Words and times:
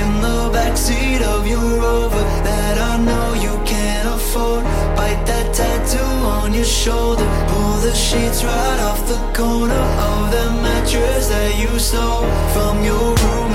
in 0.00 0.20
the 0.20 0.40
backseat 0.56 1.20
of 1.34 1.46
your 1.46 1.68
Rover 1.82 2.24
that 2.48 2.76
I 2.90 2.94
know 3.08 3.28
you 3.44 3.54
can't 3.64 4.08
afford. 4.16 4.64
Bite 4.96 5.22
that 5.30 5.46
tattoo 5.54 6.12
on 6.38 6.54
your 6.54 6.70
shoulder. 6.82 7.26
Pull 7.50 7.74
the 7.86 7.94
sheets 7.94 8.44
right 8.44 8.80
off 8.88 9.00
the 9.12 9.20
corner 9.38 9.84
of 10.10 10.30
the 10.30 10.46
mattress 10.64 11.28
that 11.28 11.52
you 11.62 11.78
stole 11.78 12.26
from 12.54 12.84
your 12.84 13.08
roommate 13.22 13.47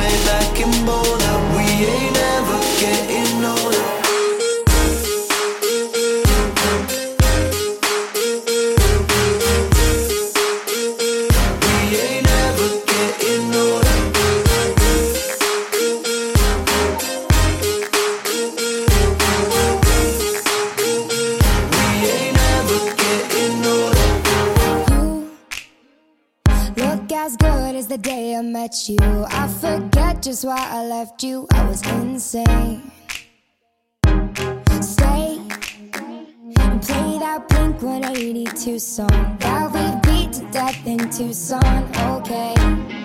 I 28.36 28.42
met 28.42 28.90
you. 28.90 28.98
I 29.02 29.48
forget 29.48 30.24
just 30.24 30.44
why 30.46 30.58
I 30.58 30.86
left 30.86 31.24
you. 31.24 31.46
I 31.54 31.68
was 31.68 31.86
insane. 31.92 32.92
Stay 34.82 35.40
and 36.58 36.82
play 36.82 37.20
that 37.20 37.46
Blink 37.50 37.82
182 37.82 38.80
song 38.80 39.38
that 39.40 39.72
we 39.72 40.12
beat 40.12 40.34
to 40.34 40.46
death 40.52 40.88
in 40.88 41.10
Tucson. 41.10 41.84
Okay. 42.18 43.03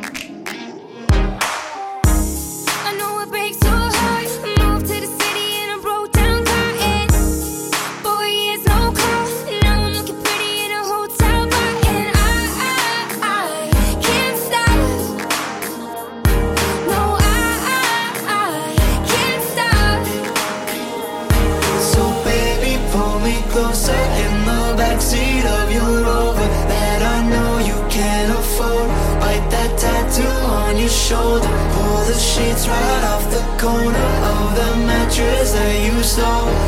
that 35.20 35.84
you 35.84 36.02
stole. 36.02 36.67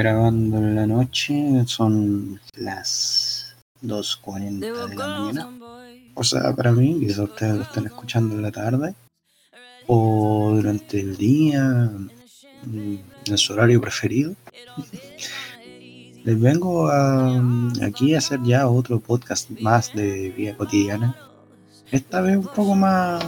Grabando 0.00 0.56
en 0.56 0.74
la 0.74 0.86
noche. 0.86 1.62
Son 1.66 2.40
las 2.56 3.54
2.40 3.82 4.60
de 4.60 4.96
la 4.96 5.06
mañana. 5.06 5.48
O 6.14 6.24
sea, 6.24 6.54
para 6.56 6.72
mí, 6.72 6.98
quizás 7.00 7.18
ustedes 7.18 7.56
lo 7.56 7.62
están 7.62 7.86
escuchando 7.86 8.34
en 8.34 8.42
la 8.42 8.50
tarde 8.50 8.94
o 9.86 10.52
durante 10.54 11.00
el 11.00 11.16
día, 11.16 11.90
mm, 12.64 12.96
en 13.26 13.38
su 13.38 13.52
horario 13.52 13.80
preferido. 13.80 14.34
Les 16.24 16.40
vengo 16.40 16.88
a, 16.88 17.42
aquí 17.82 18.14
a 18.14 18.18
hacer 18.18 18.40
ya 18.42 18.68
otro 18.68 19.00
podcast 19.00 19.50
más 19.60 19.92
de 19.94 20.30
vida 20.30 20.56
cotidiana. 20.56 21.16
Esta 21.90 22.20
vez 22.20 22.36
un 22.36 22.46
poco 22.46 22.74
más, 22.74 23.24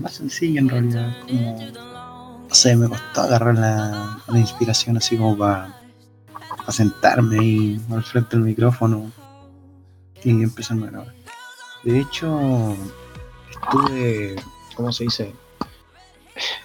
más 0.00 0.14
sencilla 0.14 0.60
en 0.60 0.68
realidad. 0.68 1.12
Como, 1.26 1.58
no 2.48 2.54
sé, 2.54 2.74
me 2.76 2.88
costó 2.88 3.22
agarrar 3.22 3.54
la, 3.56 4.18
la 4.28 4.38
inspiración 4.38 4.96
así 4.96 5.16
como 5.16 5.36
para 5.36 5.85
sentarme 6.72 7.38
ahí 7.38 7.80
al 7.90 8.02
frente 8.02 8.36
del 8.36 8.46
micrófono 8.46 9.10
y 10.22 10.30
empezarme 10.30 10.88
a 10.88 10.90
grabar. 10.90 11.14
De 11.84 12.00
hecho, 12.00 12.76
estuve, 13.50 14.36
¿cómo 14.74 14.92
se 14.92 15.04
dice? 15.04 15.34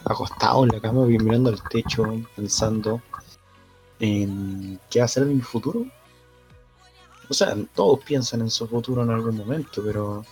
Acostado 0.04 0.64
en 0.64 0.70
la 0.70 0.82
cama 0.82 1.06
mirando 1.06 1.50
al 1.50 1.62
techo, 1.70 2.04
pensando 2.36 3.02
en 4.00 4.80
qué 4.90 5.02
hacer 5.02 5.26
de 5.26 5.36
mi 5.36 5.42
futuro. 5.42 5.86
O 7.30 7.34
sea, 7.34 7.56
todos 7.76 8.04
piensan 8.04 8.42
en 8.42 8.50
su 8.50 8.68
futuro 8.68 9.04
en 9.04 9.12
algún 9.12 9.38
momento, 9.38 9.82
pero 9.86 10.26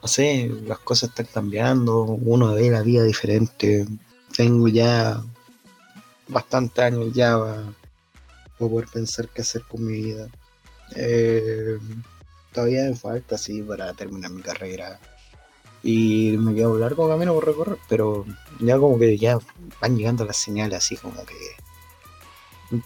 no 0.00 0.08
sé, 0.08 0.52
las 0.66 0.78
cosas 0.80 1.08
están 1.08 1.26
cambiando, 1.32 2.02
uno 2.02 2.52
ve 2.52 2.70
la 2.70 2.82
vida 2.82 3.02
diferente. 3.04 3.86
Tengo 4.36 4.68
ya 4.68 5.22
bastantes 6.28 6.84
años 6.84 7.12
ya 7.14 7.38
para 8.58 8.70
poder 8.70 8.88
pensar 8.92 9.28
qué 9.28 9.42
hacer 9.42 9.62
con 9.62 9.84
mi 9.84 9.92
vida. 9.92 10.28
Eh, 10.96 11.78
todavía 12.52 12.84
me 12.84 12.94
falta, 12.94 13.38
sí, 13.38 13.62
para 13.62 13.92
terminar 13.94 14.30
mi 14.30 14.42
carrera. 14.42 15.00
Y 15.82 16.36
me 16.38 16.54
queda 16.54 16.70
un 16.70 16.80
largo 16.80 17.08
camino 17.08 17.34
por 17.34 17.46
recorrer, 17.46 17.78
pero 17.88 18.24
ya 18.60 18.78
como 18.78 18.98
que 18.98 19.18
ya 19.18 19.38
van 19.80 19.96
llegando 19.96 20.24
las 20.24 20.38
señales 20.38 20.78
así 20.78 20.96
como 20.96 21.22
que 21.26 21.34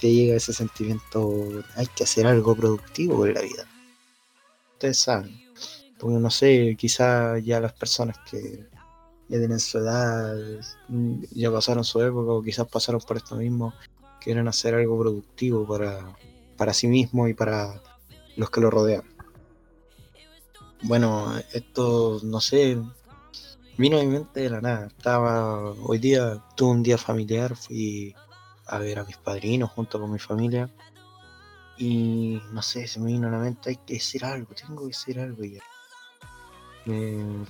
te 0.00 0.12
llega 0.12 0.36
ese 0.36 0.52
sentimiento, 0.52 1.62
hay 1.76 1.86
que 1.86 2.04
hacer 2.04 2.26
algo 2.26 2.54
productivo 2.56 3.26
en 3.26 3.34
la 3.34 3.42
vida. 3.42 3.66
Ustedes 4.72 4.98
saben, 4.98 5.40
porque 5.98 6.18
no 6.18 6.30
sé, 6.30 6.76
quizás 6.78 7.42
ya 7.44 7.60
las 7.60 7.72
personas 7.72 8.18
que 8.30 8.66
ya 9.28 9.38
tienen 9.38 9.60
su 9.60 9.78
edad, 9.78 10.36
ya 11.30 11.52
pasaron 11.52 11.84
su 11.84 12.00
época 12.02 12.32
o 12.32 12.42
quizás 12.42 12.66
pasaron 12.68 13.00
por 13.00 13.16
esto 13.16 13.36
mismo, 13.36 13.74
quieren 14.20 14.48
hacer 14.48 14.74
algo 14.74 14.98
productivo 14.98 15.66
para, 15.66 16.16
para 16.56 16.74
sí 16.74 16.86
mismo 16.86 17.28
y 17.28 17.34
para 17.34 17.80
los 18.36 18.50
que 18.50 18.60
lo 18.60 18.70
rodean. 18.70 19.04
Bueno, 20.82 21.36
esto, 21.52 22.20
no 22.22 22.40
sé, 22.40 22.78
vino 23.76 23.98
a 23.98 24.00
mi 24.00 24.06
mente 24.06 24.40
de 24.40 24.50
la 24.50 24.60
nada. 24.60 24.86
Estaba, 24.86 25.72
hoy 25.72 25.98
día 25.98 26.44
tuve 26.56 26.70
un 26.70 26.82
día 26.82 26.98
familiar, 26.98 27.56
fui 27.56 28.14
a 28.66 28.78
ver 28.78 28.98
a 28.98 29.04
mis 29.04 29.16
padrinos 29.16 29.70
junto 29.70 29.98
con 30.00 30.12
mi 30.12 30.18
familia. 30.18 30.70
Y 31.78 32.40
no 32.52 32.60
sé, 32.60 32.86
se 32.88 33.00
me 33.00 33.06
vino 33.06 33.28
a 33.28 33.30
la 33.30 33.38
mente, 33.38 33.70
hay 33.70 33.76
que 33.76 33.94
decir 33.94 34.24
algo, 34.24 34.52
tengo 34.54 34.82
que 34.82 34.88
decir 34.88 35.20
algo 35.20 35.44
ya. 35.44 35.62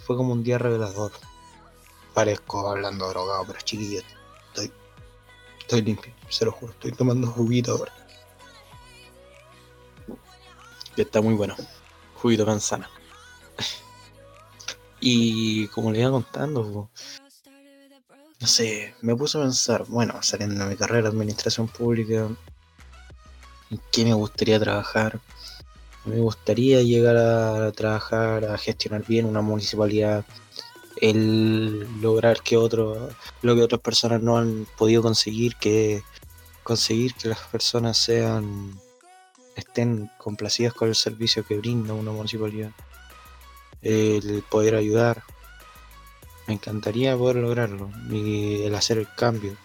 fue 0.07 0.17
como 0.17 0.33
un 0.33 0.43
día 0.43 0.59
revelador. 0.59 1.13
Parezco 2.15 2.69
hablando 2.69 3.09
drogado, 3.09 3.45
pero 3.47 3.59
chiquillo, 3.61 4.01
estoy, 4.49 4.73
estoy 5.69 5.83
limpio, 5.83 6.15
se 6.31 6.47
lo 6.47 6.53
juro, 6.53 6.73
estoy 6.73 6.93
tomando 6.93 7.27
juguito 7.27 7.73
ahora. 7.73 7.93
Que 10.97 11.03
está 11.03 11.21
muy 11.21 11.35
bueno. 11.35 11.55
Juguito 12.15 12.47
manzana. 12.47 12.91
Y 15.01 15.69
como 15.69 15.93
le 15.93 16.01
iba 16.01 16.11
contando, 16.11 16.91
no 18.41 18.47
sé, 18.49 18.97
me 19.01 19.15
puse 19.15 19.39
a 19.39 19.43
pensar, 19.43 19.85
bueno, 19.87 20.21
saliendo 20.23 20.65
de 20.65 20.71
mi 20.71 20.77
carrera 20.77 21.03
de 21.03 21.09
administración 21.11 21.69
pública, 21.69 22.29
¿en 23.71 23.81
qué 23.93 24.05
me 24.05 24.15
gustaría 24.15 24.59
trabajar? 24.59 25.21
Me 26.05 26.17
gustaría 26.17 26.83
llegar 26.83 27.17
a 27.17 27.71
trabajar, 27.71 28.47
a 28.47 28.59
gestionar 28.59 29.05
bien 29.07 29.25
una 29.27 29.41
municipalidad, 29.41 30.25
el 31.01 32.01
lograr 32.01 32.43
que 32.43 32.57
otro, 32.57 33.11
lo 33.43 33.55
que 33.55 33.63
otras 33.63 33.81
personas 33.81 34.23
no 34.23 34.39
han 34.39 34.67
podido 34.77 35.03
conseguir, 35.03 35.57
que 35.57 36.03
conseguir 36.63 37.15
que 37.15 37.29
las 37.29 37.41
personas 37.41 37.99
sean 37.99 38.79
estén 39.57 40.11
complacidas 40.19 40.73
con 40.73 40.89
el 40.89 40.95
servicio 40.95 41.45
que 41.45 41.57
brinda 41.57 41.93
una 41.93 42.13
municipalidad 42.13 42.71
el 43.83 44.43
poder 44.49 44.75
ayudar. 44.75 45.23
Me 46.47 46.55
encantaría 46.55 47.17
poder 47.17 47.37
lograrlo 47.37 47.91
y 48.11 48.63
el 48.63 48.75
hacer 48.75 48.99
el 48.99 49.09
cambio. 49.15 49.57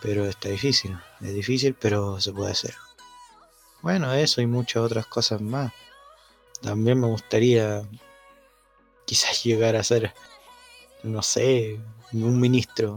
Pero 0.00 0.26
está 0.26 0.48
difícil, 0.48 0.96
es 1.20 1.34
difícil, 1.34 1.74
pero 1.74 2.20
se 2.20 2.32
puede 2.32 2.52
hacer. 2.52 2.74
Bueno, 3.82 4.12
eso 4.12 4.40
y 4.40 4.46
muchas 4.46 4.82
otras 4.82 5.06
cosas 5.06 5.40
más. 5.40 5.72
También 6.62 7.00
me 7.00 7.06
gustaría 7.06 7.82
quizás 9.04 9.42
llegar 9.44 9.76
a 9.76 9.84
ser, 9.84 10.14
no 11.02 11.22
sé, 11.22 11.80
un 12.12 12.40
ministro, 12.40 12.96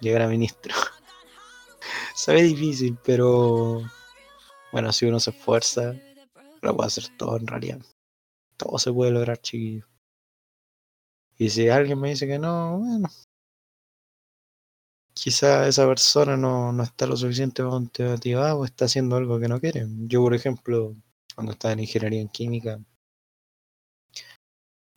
llegar 0.00 0.22
a 0.22 0.28
ministro. 0.28 0.74
Sabe 2.14 2.42
difícil, 2.42 2.98
pero 3.04 3.82
bueno, 4.72 4.92
si 4.92 5.06
uno 5.06 5.20
se 5.20 5.30
esfuerza, 5.30 5.94
lo 6.62 6.76
puede 6.76 6.86
hacer 6.88 7.04
todo 7.16 7.36
en 7.36 7.46
realidad. 7.46 7.80
Todo 8.56 8.78
se 8.78 8.92
puede 8.92 9.10
lograr, 9.12 9.38
chiquillo. 9.38 9.86
Y 11.36 11.50
si 11.50 11.68
alguien 11.68 12.00
me 12.00 12.10
dice 12.10 12.26
que 12.26 12.38
no, 12.38 12.78
bueno. 12.78 13.08
Quizá 15.12 15.68
esa 15.68 15.86
persona 15.86 16.36
no, 16.36 16.72
no 16.72 16.82
está 16.82 17.06
lo 17.06 17.16
suficientemente 17.16 18.04
motivada 18.04 18.56
o 18.56 18.64
está 18.64 18.84
haciendo 18.86 19.16
algo 19.16 19.38
que 19.38 19.48
no 19.48 19.60
quiere. 19.60 19.86
Yo, 20.06 20.20
por 20.22 20.34
ejemplo, 20.34 20.94
cuando 21.34 21.52
estaba 21.52 21.72
en 21.72 21.80
ingeniería 21.80 22.20
en 22.20 22.28
química, 22.28 22.80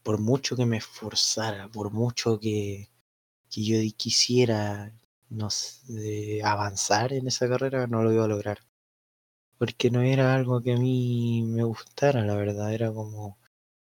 por 0.08 0.22
mucho 0.22 0.56
que 0.56 0.66
me 0.66 0.78
esforzara, 0.78 1.68
por 1.68 1.92
mucho 1.92 2.40
que, 2.40 2.90
que 3.50 3.62
yo 3.62 3.78
quisiera 3.98 4.94
avanzar 6.46 7.12
en 7.12 7.28
esa 7.28 7.50
carrera, 7.50 7.88
no 7.88 8.02
lo 8.04 8.14
iba 8.14 8.24
a 8.24 8.30
lograr. 8.30 8.60
Porque 9.58 9.92
no 9.92 10.02
era 10.02 10.34
algo 10.34 10.62
que 10.62 10.72
a 10.72 10.78
mí 10.78 11.44
me 11.46 11.66
gustara, 11.66 12.24
la 12.24 12.36
verdad, 12.36 12.74
era 12.74 12.90
como 12.94 13.38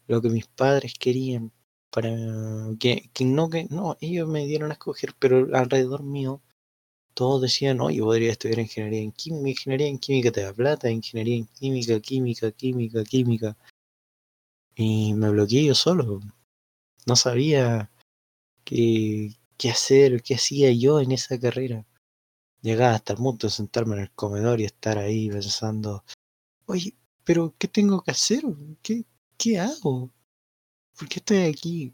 lo 0.06 0.22
que 0.22 0.28
mis 0.28 0.46
padres 0.46 0.94
querían 0.94 1.50
para 1.90 2.10
que, 2.78 3.10
que 3.12 3.25
no 3.25 3.50
que 3.50 3.64
no 3.64 3.96
ellos 4.00 4.28
me 4.28 4.46
dieron 4.46 4.70
a 4.70 4.75
escoger 4.75 5.14
pero 5.18 5.48
alrededor 5.56 6.04
mío 6.04 6.40
todos 7.14 7.42
decían 7.42 7.78
no 7.78 7.90
yo 7.90 8.04
podría 8.04 8.30
estudiar 8.30 8.60
ingeniería 8.60 9.02
en 9.02 9.12
química 9.12 9.50
ingeniería 9.50 9.88
en 9.88 9.98
química 9.98 10.30
te 10.32 10.42
da 10.42 10.52
plata 10.54 10.90
ingeniería 10.90 11.36
en 11.38 11.46
química 11.46 12.00
química 12.00 12.52
química 12.52 13.04
química 13.04 13.56
y 14.74 15.14
me 15.14 15.30
bloqueé 15.30 15.64
yo 15.66 15.74
solo 15.74 16.20
no 17.06 17.16
sabía 17.16 17.90
qué, 18.64 19.36
qué 19.58 19.70
hacer 19.70 20.22
qué 20.22 20.34
hacía 20.34 20.72
yo 20.72 21.00
en 21.00 21.12
esa 21.12 21.38
carrera 21.38 21.86
llegaba 22.62 22.94
hasta 22.94 23.14
el 23.14 23.19
punto 23.19 23.46
de 23.46 23.52
sentarme 23.52 23.96
en 23.96 24.02
el 24.02 24.10
comedor 24.12 24.60
y 24.60 24.64
estar 24.64 24.98
ahí 24.98 25.28
pensando 25.30 26.04
oye 26.66 26.94
pero 27.24 27.54
qué 27.58 27.69
tengo 27.69 28.02
que 28.02 28.10
hacer 28.12 28.42
qué 28.82 29.04
¿qué 29.42 29.58
hago? 29.58 30.12
¿Por 30.96 31.08
qué 31.08 31.18
estoy 31.18 31.38
aquí? 31.38 31.92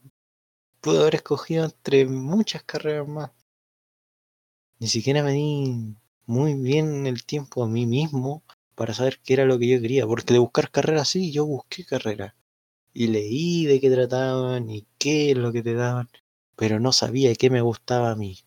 Puedo 0.82 1.00
haber 1.00 1.14
escogido 1.14 1.64
entre 1.64 2.04
muchas 2.04 2.62
carreras 2.62 3.08
más. 3.08 3.30
Ni 4.78 4.86
siquiera 4.86 5.22
me 5.22 5.32
di 5.32 5.96
muy 6.26 6.52
bien 6.54 7.06
el 7.06 7.24
tiempo 7.24 7.64
a 7.64 7.66
mí 7.66 7.86
mismo 7.86 8.42
para 8.74 8.92
saber 8.92 9.18
qué 9.24 9.32
era 9.32 9.46
lo 9.46 9.58
que 9.58 9.66
yo 9.66 9.80
quería. 9.80 10.06
Porque 10.06 10.34
de 10.34 10.40
buscar 10.40 10.70
carreras, 10.70 11.08
sí, 11.08 11.32
yo 11.32 11.46
busqué 11.46 11.86
carreras. 11.86 12.34
Y 12.92 13.08
leí 13.08 13.66
de 13.66 13.80
qué 13.80 13.90
trataban 13.90 14.68
y 14.70 14.86
qué 14.98 15.30
es 15.32 15.36
lo 15.36 15.52
que 15.52 15.62
te 15.62 15.74
daban. 15.74 16.08
Pero 16.56 16.80
no 16.80 16.92
sabía 16.92 17.34
qué 17.34 17.50
me 17.50 17.60
gustaba 17.60 18.10
a 18.10 18.16
mí. 18.16 18.38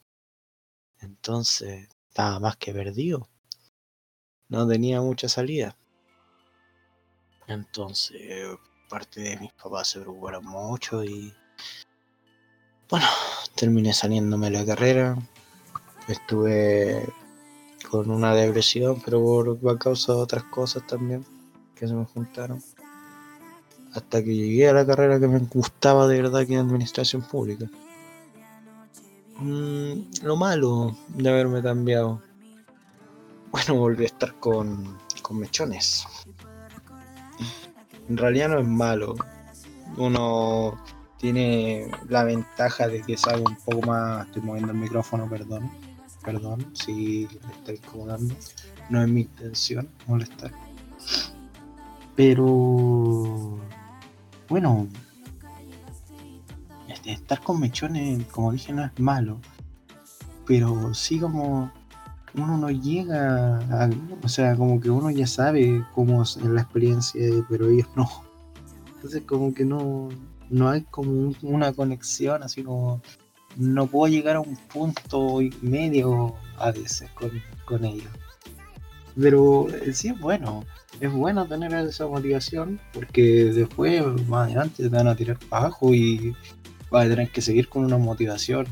Entonces, 0.99 1.89
estaba 2.09 2.39
más 2.39 2.57
que 2.57 2.73
perdido. 2.73 3.29
No 4.49 4.67
tenía 4.67 5.01
mucha 5.01 5.29
salida. 5.29 5.77
Entonces, 7.47 8.57
parte 8.89 9.21
de 9.21 9.37
mis 9.37 9.53
papás 9.53 9.89
se 9.89 10.01
preocuparon 10.01 10.45
mucho 10.45 11.03
y 11.03 11.33
bueno, 12.89 13.07
terminé 13.55 13.93
saliéndome 13.93 14.49
de 14.49 14.57
la 14.57 14.65
carrera. 14.65 15.17
Estuve 16.09 17.07
con 17.89 18.11
una 18.11 18.35
depresión, 18.35 19.01
pero 19.03 19.23
por 19.23 19.71
a 19.71 19.77
causa 19.77 20.13
de 20.13 20.19
otras 20.19 20.43
cosas 20.45 20.85
también 20.87 21.25
que 21.73 21.87
se 21.87 21.93
me 21.93 22.03
juntaron. 22.03 22.61
Hasta 23.93 24.23
que 24.23 24.35
llegué 24.35 24.69
a 24.69 24.73
la 24.73 24.85
carrera 24.85 25.19
que 25.19 25.27
me 25.27 25.39
gustaba 25.39 26.07
de 26.07 26.21
verdad 26.21 26.47
que 26.47 26.55
es 26.55 26.59
administración 26.59 27.21
pública. 27.21 27.65
Mm, 29.37 30.23
lo 30.23 30.35
malo 30.35 30.97
de 31.09 31.29
haberme 31.29 31.61
cambiado. 31.61 32.21
Bueno, 33.51 33.75
volví 33.75 34.03
a 34.03 34.07
estar 34.07 34.33
con, 34.39 34.97
con 35.21 35.39
mechones 35.39 36.05
en 38.11 38.17
realidad 38.17 38.49
no 38.49 38.59
es 38.59 38.67
malo. 38.67 39.15
Uno 39.97 40.77
tiene 41.17 41.89
la 42.09 42.25
ventaja 42.25 42.87
de 42.89 43.01
que 43.01 43.15
sabe 43.15 43.41
un 43.41 43.55
poco 43.55 43.87
más. 43.87 44.27
Estoy 44.27 44.41
moviendo 44.41 44.73
el 44.73 44.79
micrófono, 44.79 45.29
perdón. 45.29 45.71
Perdón 46.23 46.69
si 46.73 47.27
le 47.27 47.53
está 47.53 47.71
incomodando. 47.71 48.35
No 48.89 49.01
es 49.01 49.07
mi 49.07 49.21
intención 49.21 49.89
molestar. 50.07 50.51
Pero. 52.17 53.59
Bueno. 54.51 54.89
Este, 56.89 57.13
estar 57.13 57.41
con 57.41 57.61
mechones, 57.61 58.25
como 58.25 58.51
dije, 58.51 58.73
no 58.73 58.83
es 58.83 58.99
malo. 58.99 59.39
Pero 60.45 60.93
sí 60.93 61.19
como 61.19 61.71
uno 62.33 62.57
no 62.57 62.69
llega 62.69 63.59
a, 63.59 63.89
o 64.21 64.27
sea, 64.27 64.57
como 64.57 64.81
que 64.81 64.89
uno 64.89 65.09
ya 65.09 65.25
sabe 65.25 65.85
cómo 65.95 66.23
es 66.23 66.35
la 66.35 66.63
experiencia, 66.63 67.21
pero 67.49 67.69
ellos 67.69 67.87
no. 67.95 68.09
Entonces 68.95 69.23
como 69.25 69.53
que 69.53 69.63
no, 69.63 70.09
no 70.49 70.69
hay 70.69 70.81
como 70.81 71.33
una 71.43 71.71
conexión, 71.71 72.43
así 72.43 72.61
como 72.61 73.01
no 73.55 73.87
puedo 73.87 74.11
llegar 74.11 74.35
a 74.35 74.41
un 74.41 74.57
punto 74.57 75.39
medio 75.61 76.35
a 76.57 76.71
veces 76.71 77.09
con, 77.11 77.31
con 77.63 77.85
ellos. 77.85 78.11
Pero 79.17 79.69
eh, 79.69 79.93
sí 79.93 80.09
es 80.09 80.19
bueno, 80.19 80.65
es 81.01 81.11
bueno 81.11 81.45
tener 81.47 81.73
esa 81.73 82.07
motivación 82.07 82.79
porque 82.93 83.45
después, 83.45 84.03
más 84.27 84.47
adelante, 84.47 84.83
te 84.83 84.89
van 84.89 85.07
a 85.07 85.15
tirar 85.15 85.37
para 85.49 85.65
abajo 85.65 85.93
y 85.93 86.33
vas 86.89 87.05
a 87.05 87.09
tener 87.09 87.29
que 87.31 87.41
seguir 87.41 87.67
con 87.67 87.83
una 87.83 87.97
motivación 87.97 88.67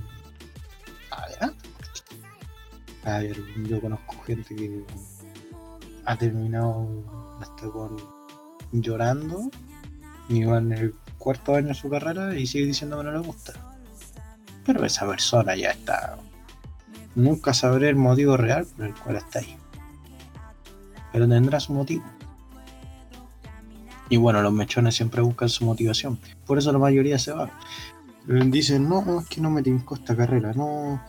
adelante 1.12 1.70
a 3.04 3.20
ver, 3.20 3.38
yo 3.68 3.82
conozco 3.82 4.16
gente 4.26 4.56
que 4.56 4.84
ha 6.06 6.16
terminado 6.18 6.88
hasta 7.42 7.70
con 7.70 7.98
llorando 8.72 9.50
y 10.28 10.44
van 10.44 10.72
en 10.72 10.78
el 10.78 10.96
cuarto 11.18 11.56
año 11.56 11.70
de 11.70 11.74
su 11.74 11.90
carrera 11.90 12.36
y 12.36 12.46
sigue 12.46 12.66
diciendo 12.66 12.98
que 12.98 13.06
no 13.06 13.12
le 13.12 13.20
gusta. 13.20 13.54
Pero 14.66 14.86
esa 14.86 15.08
persona 15.08 15.56
ya 15.56 15.72
está. 15.72 16.18
Nunca 17.16 17.54
sabré 17.54 17.90
el 17.90 17.96
motivo 17.96 18.38
real 18.38 18.68
por 18.76 18.86
el 18.86 18.94
cual 18.94 19.16
está 19.16 19.40
ahí. 19.40 19.58
Pero 21.12 21.28
tendrá 21.28 21.60
su 21.60 21.74
motivo. 21.74 22.04
Y 24.10 24.18
bueno, 24.18 24.42
los 24.42 24.52
mechones 24.52 24.96
siempre 24.96 25.22
buscan 25.22 25.50
su 25.50 25.66
motivación. 25.66 26.20
Por 26.46 26.58
eso 26.58 26.72
la 26.72 26.80
mayoría 26.80 27.20
se 27.20 27.32
va. 27.32 27.50
Dicen, 28.26 28.90
no, 28.90 29.20
es 29.20 29.28
que 29.28 29.40
no 29.40 29.50
me 29.50 29.62
tincó 29.62 29.96
esta 29.96 30.16
carrera, 30.16 30.54
no, 30.54 31.02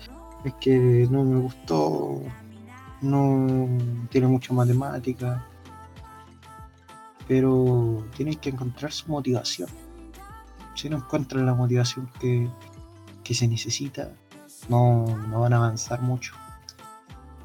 es 0.45 0.55
que 0.55 1.09
no 1.11 1.25
me 1.25 1.41
gustó, 1.41 2.23
no 3.01 3.69
tiene 4.11 4.27
mucha 4.27 4.53
matemática. 4.53 5.47
Pero 7.27 8.05
tienen 8.17 8.35
que 8.37 8.51
encontrar 8.51 8.93
su 8.93 9.11
motivación. 9.11 9.69
Si 10.75 10.89
no 10.89 10.97
encuentran 10.97 11.47
la 11.47 11.55
motivación 11.55 12.11
que, 12.21 12.49
que 13.23 13.35
se 13.35 13.47
necesita, 13.47 14.13
no, 14.69 15.05
no 15.29 15.41
van 15.41 15.53
a 15.53 15.57
avanzar 15.57 16.03
mucho. 16.03 16.35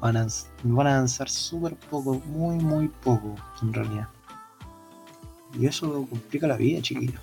Van 0.00 0.16
a, 0.16 0.26
van 0.64 0.86
a 0.86 0.96
avanzar 0.96 1.28
súper 1.28 1.76
poco, 1.76 2.20
muy, 2.26 2.56
muy 2.56 2.88
poco, 2.88 3.34
en 3.62 3.72
realidad. 3.72 4.08
Y 5.58 5.66
eso 5.66 6.06
complica 6.08 6.46
la 6.46 6.56
vida, 6.56 6.82
chiquillos. 6.82 7.20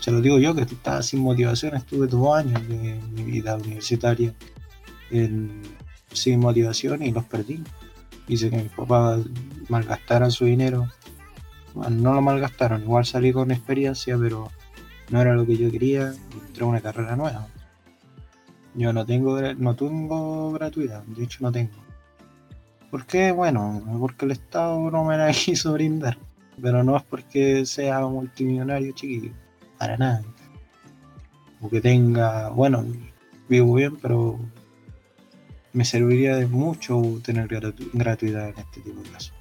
Se 0.00 0.10
lo 0.10 0.20
digo 0.20 0.38
yo 0.38 0.54
que 0.54 0.62
estaba 0.62 1.02
sin 1.02 1.20
motivación, 1.20 1.76
estuve 1.76 2.06
dos 2.06 2.36
años 2.36 2.66
de 2.68 3.00
mi 3.14 3.22
vida 3.22 3.56
universitaria 3.56 4.34
sin 6.12 6.40
motivación 6.40 7.02
y 7.02 7.12
los 7.12 7.24
perdí. 7.24 7.62
Hice 8.28 8.50
que 8.50 8.56
mis 8.56 8.72
papás 8.72 9.20
malgastaran 9.68 10.30
su 10.30 10.46
dinero. 10.46 10.88
No 11.74 12.14
lo 12.14 12.22
malgastaron, 12.22 12.82
igual 12.82 13.04
salí 13.04 13.32
con 13.32 13.50
experiencia, 13.50 14.16
pero 14.18 14.50
no 15.10 15.20
era 15.20 15.34
lo 15.34 15.44
que 15.46 15.56
yo 15.56 15.70
quería. 15.70 16.14
Entré 16.46 16.64
a 16.64 16.66
una 16.66 16.80
carrera 16.80 17.16
nueva. 17.16 17.48
Yo 18.74 18.92
no 18.92 19.04
tengo, 19.06 19.40
no 19.54 19.76
tengo 19.76 20.52
gratuidad, 20.52 21.02
de 21.04 21.24
hecho 21.24 21.38
no 21.42 21.52
tengo. 21.52 21.83
¿Por 22.94 23.06
qué? 23.06 23.32
Bueno, 23.32 23.82
porque 23.98 24.24
el 24.24 24.30
Estado 24.30 24.88
no 24.88 25.02
me 25.02 25.18
la 25.18 25.32
quiso 25.32 25.72
brindar. 25.72 26.16
Pero 26.62 26.84
no 26.84 26.96
es 26.96 27.02
porque 27.02 27.66
sea 27.66 27.98
multimillonario 28.06 28.92
chiquillo. 28.92 29.32
Para 29.80 29.96
nada. 29.96 30.22
O 31.60 31.68
que 31.68 31.80
tenga, 31.80 32.50
bueno, 32.50 32.86
vivo 33.48 33.74
bien, 33.74 33.96
pero 33.96 34.38
me 35.72 35.84
serviría 35.84 36.36
de 36.36 36.46
mucho 36.46 37.02
tener 37.24 37.48
gratu- 37.48 37.90
gratuidad 37.94 38.50
en 38.50 38.58
este 38.60 38.80
tipo 38.82 39.02
de 39.02 39.10
casos. 39.10 39.34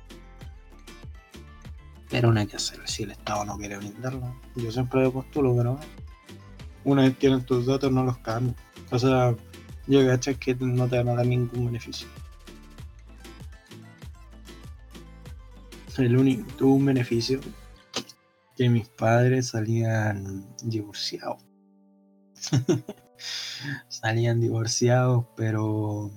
Pero 2.10 2.34
no 2.34 2.40
hay 2.40 2.48
que 2.48 2.56
hacerlo. 2.56 2.88
Si 2.88 3.04
el 3.04 3.12
Estado 3.12 3.46
no 3.46 3.56
quiere 3.60 3.78
brindarlo, 3.78 4.36
yo 4.56 4.72
siempre 4.72 5.04
lo 5.04 5.12
postulo, 5.14 5.56
pero 5.56 5.80
una 6.86 7.04
vez 7.04 7.20
tienen 7.20 7.44
tus 7.46 7.68
datos 7.68 7.92
no 7.92 8.04
los 8.04 8.18
cambian. 8.18 8.56
O 8.90 8.98
sea, 8.98 9.36
yo 9.86 10.08
caché 10.08 10.34
que 10.38 10.56
no 10.56 10.88
te 10.88 10.98
van 10.98 11.10
a 11.10 11.14
dar 11.18 11.28
ningún 11.28 11.68
beneficio. 11.68 12.08
El 15.98 16.18
único, 16.18 16.48
tuvo 16.58 16.76
un 16.76 16.86
beneficio 16.86 17.40
que 18.56 18.68
mis 18.68 18.90
padres 18.90 19.50
salían 19.50 20.48
divorciados. 20.64 21.46
salían 23.90 24.40
divorciados, 24.40 25.26
pero 25.36 26.10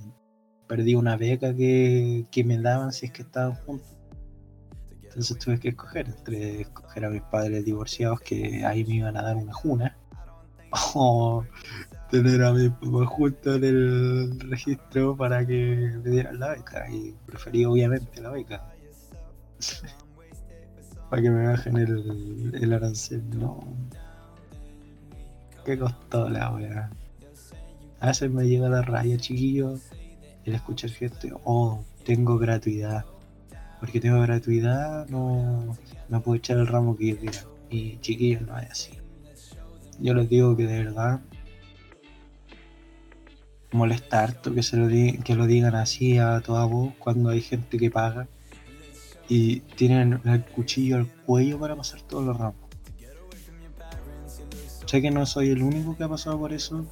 perdí 0.67 0.95
una 0.95 1.17
beca 1.17 1.55
que, 1.55 2.25
que 2.31 2.43
me 2.43 2.59
daban 2.59 2.93
si 2.93 3.07
es 3.07 3.13
que 3.13 3.23
estaban 3.23 3.55
juntos. 3.55 3.97
Entonces 5.03 5.39
tuve 5.39 5.61
que 5.61 5.69
escoger 5.69 6.09
entre 6.09 6.63
escoger 6.63 7.05
a 7.05 7.11
mis 7.11 7.23
padres 7.23 7.65
divorciados 7.65 8.21
que 8.21 8.65
ahí 8.65 8.85
me 8.85 8.97
iban 8.97 9.17
a 9.17 9.23
dar 9.23 9.37
una 9.37 9.53
juna 9.53 9.97
o 10.95 11.45
tener 12.11 12.43
a 12.43 12.53
mis 12.53 12.71
papás 12.71 13.09
juntos 13.09 13.57
en 13.57 13.65
el 13.65 14.41
registro 14.41 15.17
para 15.17 15.47
que 15.47 16.01
me 16.03 16.11
dieran 16.11 16.39
la 16.39 16.51
beca 16.51 16.91
y 16.91 17.15
preferí 17.27 17.65
obviamente 17.65 18.21
la 18.21 18.31
beca 18.31 18.76
para 21.11 21.23
que 21.23 21.31
me 21.31 21.47
bajen 21.47 21.77
el, 21.77 22.53
el 22.61 22.73
arancel 22.73 23.23
no 23.39 23.61
qué 25.65 25.79
costó 25.79 26.29
la 26.29 26.53
wea. 26.53 26.91
A 28.01 28.07
veces 28.09 28.31
me 28.31 28.47
llega 28.47 28.69
la 28.69 28.83
raya 28.83 29.17
chiquillo 29.17 29.79
el 30.45 30.55
escuchar 30.55 30.91
gente 30.91 31.33
oh 31.45 31.85
tengo 32.05 32.39
gratuidad 32.39 33.05
porque 33.81 34.01
tengo 34.01 34.21
gratuidad 34.21 35.09
no 35.09 35.77
no 36.09 36.21
puedo 36.23 36.37
echar 36.37 36.59
el 36.59 36.67
ramo 36.69 36.97
que 36.97 37.09
yo 37.11 37.19
quiera. 37.19 37.41
Y 37.69 37.99
chiquillos 37.99 38.43
no 38.43 38.57
es 38.59 38.71
así. 38.71 38.93
Yo 39.99 40.15
les 40.15 40.29
digo 40.29 40.57
que 40.57 40.67
de 40.67 40.85
verdad 40.85 41.21
molesta 43.73 44.33
que 44.55 44.63
se 44.63 44.77
lo 44.77 44.87
di- 44.87 45.19
que 45.19 45.35
lo 45.35 45.47
digan 45.47 45.75
así 45.75 46.19
a 46.19 46.41
toda 46.41 46.65
voz 46.65 46.95
cuando 46.99 47.31
hay 47.31 47.41
gente 47.41 47.77
que 47.79 47.91
paga 47.91 48.29
y 49.29 49.61
tienen 49.61 50.21
el 50.25 50.45
cuchillo 50.45 50.97
al 50.97 51.07
cuello 51.07 51.59
para 51.59 51.77
pasar 51.77 52.03
todos 52.03 52.25
los 52.25 52.37
ramos. 52.37 52.57
Sé 54.87 55.03
que 55.03 55.11
no 55.11 55.27
soy 55.27 55.51
el 55.51 55.63
único 55.63 55.97
que 55.97 56.05
ha 56.05 56.09
pasado 56.09 56.39
por 56.39 56.53
eso 56.53 56.87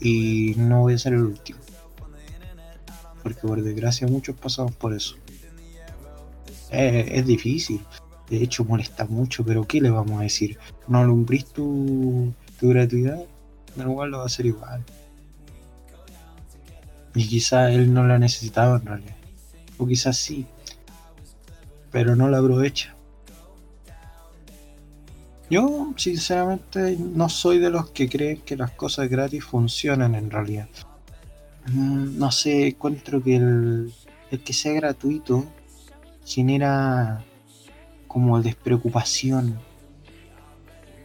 y 0.00 0.54
no 0.56 0.80
voy 0.80 0.94
a 0.94 0.98
ser 0.98 1.14
el 1.14 1.22
último. 1.22 1.60
Porque 3.22 3.40
por 3.40 3.62
desgracia 3.62 4.08
muchos 4.08 4.36
pasamos 4.36 4.74
por 4.74 4.92
eso. 4.92 5.16
Es 6.70 7.26
difícil, 7.26 7.80
de 8.28 8.42
hecho 8.42 8.64
molesta 8.64 9.04
mucho, 9.04 9.44
pero 9.44 9.66
¿qué 9.66 9.80
le 9.80 9.90
vamos 9.90 10.18
a 10.18 10.22
decir? 10.22 10.58
¿No 10.88 10.98
alumbrís 10.98 11.46
tu, 11.46 12.32
tu 12.58 12.70
gratuidad? 12.70 13.22
Da 13.76 13.84
igual 13.84 14.10
lo 14.10 14.18
va 14.18 14.22
a 14.24 14.26
hacer 14.26 14.46
igual. 14.46 14.82
Y 17.14 17.28
quizá 17.28 17.70
él 17.70 17.92
no 17.92 18.06
la 18.06 18.18
necesitaba 18.18 18.78
en 18.78 18.86
realidad. 18.86 19.16
O 19.78 19.86
quizás 19.86 20.16
sí. 20.16 20.46
Pero 21.92 22.16
no 22.16 22.28
la 22.28 22.38
aprovecha. 22.38 22.94
Yo, 25.50 25.92
sinceramente, 25.96 26.96
no 26.98 27.28
soy 27.28 27.58
de 27.58 27.68
los 27.70 27.90
que 27.90 28.08
creen 28.08 28.40
que 28.40 28.56
las 28.56 28.70
cosas 28.70 29.08
gratis 29.10 29.44
funcionan 29.44 30.14
en 30.14 30.30
realidad. 30.30 30.68
Mm, 31.66 32.18
No 32.18 32.30
sé, 32.32 32.68
encuentro 32.68 33.22
que 33.22 33.36
el, 33.36 33.92
que 34.44 34.52
sea 34.54 34.72
gratuito 34.72 35.44
genera 36.24 37.22
como 38.08 38.40
despreocupación. 38.40 39.58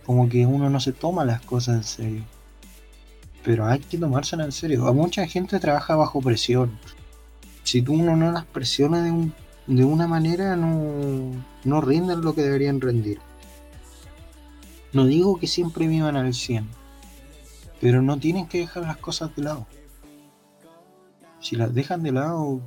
Como 0.05 0.29
que 0.29 0.45
uno 0.45 0.69
no 0.69 0.79
se 0.79 0.93
toma 0.93 1.25
las 1.25 1.41
cosas 1.41 1.75
en 1.75 1.83
serio. 1.83 2.23
Pero 3.43 3.65
hay 3.65 3.79
que 3.79 3.97
tomársela 3.97 4.45
en 4.45 4.53
serio. 4.53 4.93
Mucha 4.93 5.27
gente 5.27 5.59
trabaja 5.59 5.97
bajo 5.97 6.21
presión. 6.21 6.79
Si 7.63 7.81
tú 7.81 7.93
uno 7.95 8.15
no 8.15 8.31
las 8.31 8.45
presionas 8.45 9.03
de, 9.03 9.11
un- 9.11 9.33
de 9.67 9.83
una 9.83 10.07
manera, 10.07 10.55
no, 10.55 11.31
no 11.63 11.81
rinden 11.81 12.21
lo 12.21 12.33
que 12.33 12.41
deberían 12.41 12.81
rendir. 12.81 13.19
No 14.93 15.05
digo 15.05 15.37
que 15.37 15.47
siempre 15.47 15.87
vivan 15.87 16.15
al 16.15 16.33
100, 16.33 16.67
pero 17.81 18.01
no 18.01 18.17
tienen 18.17 18.47
que 18.47 18.59
dejar 18.59 18.83
las 18.83 18.97
cosas 18.97 19.35
de 19.35 19.43
lado. 19.43 19.67
Si 21.39 21.55
las 21.55 21.73
dejan 21.73 22.01
de 22.03 22.13
lado, 22.13 22.61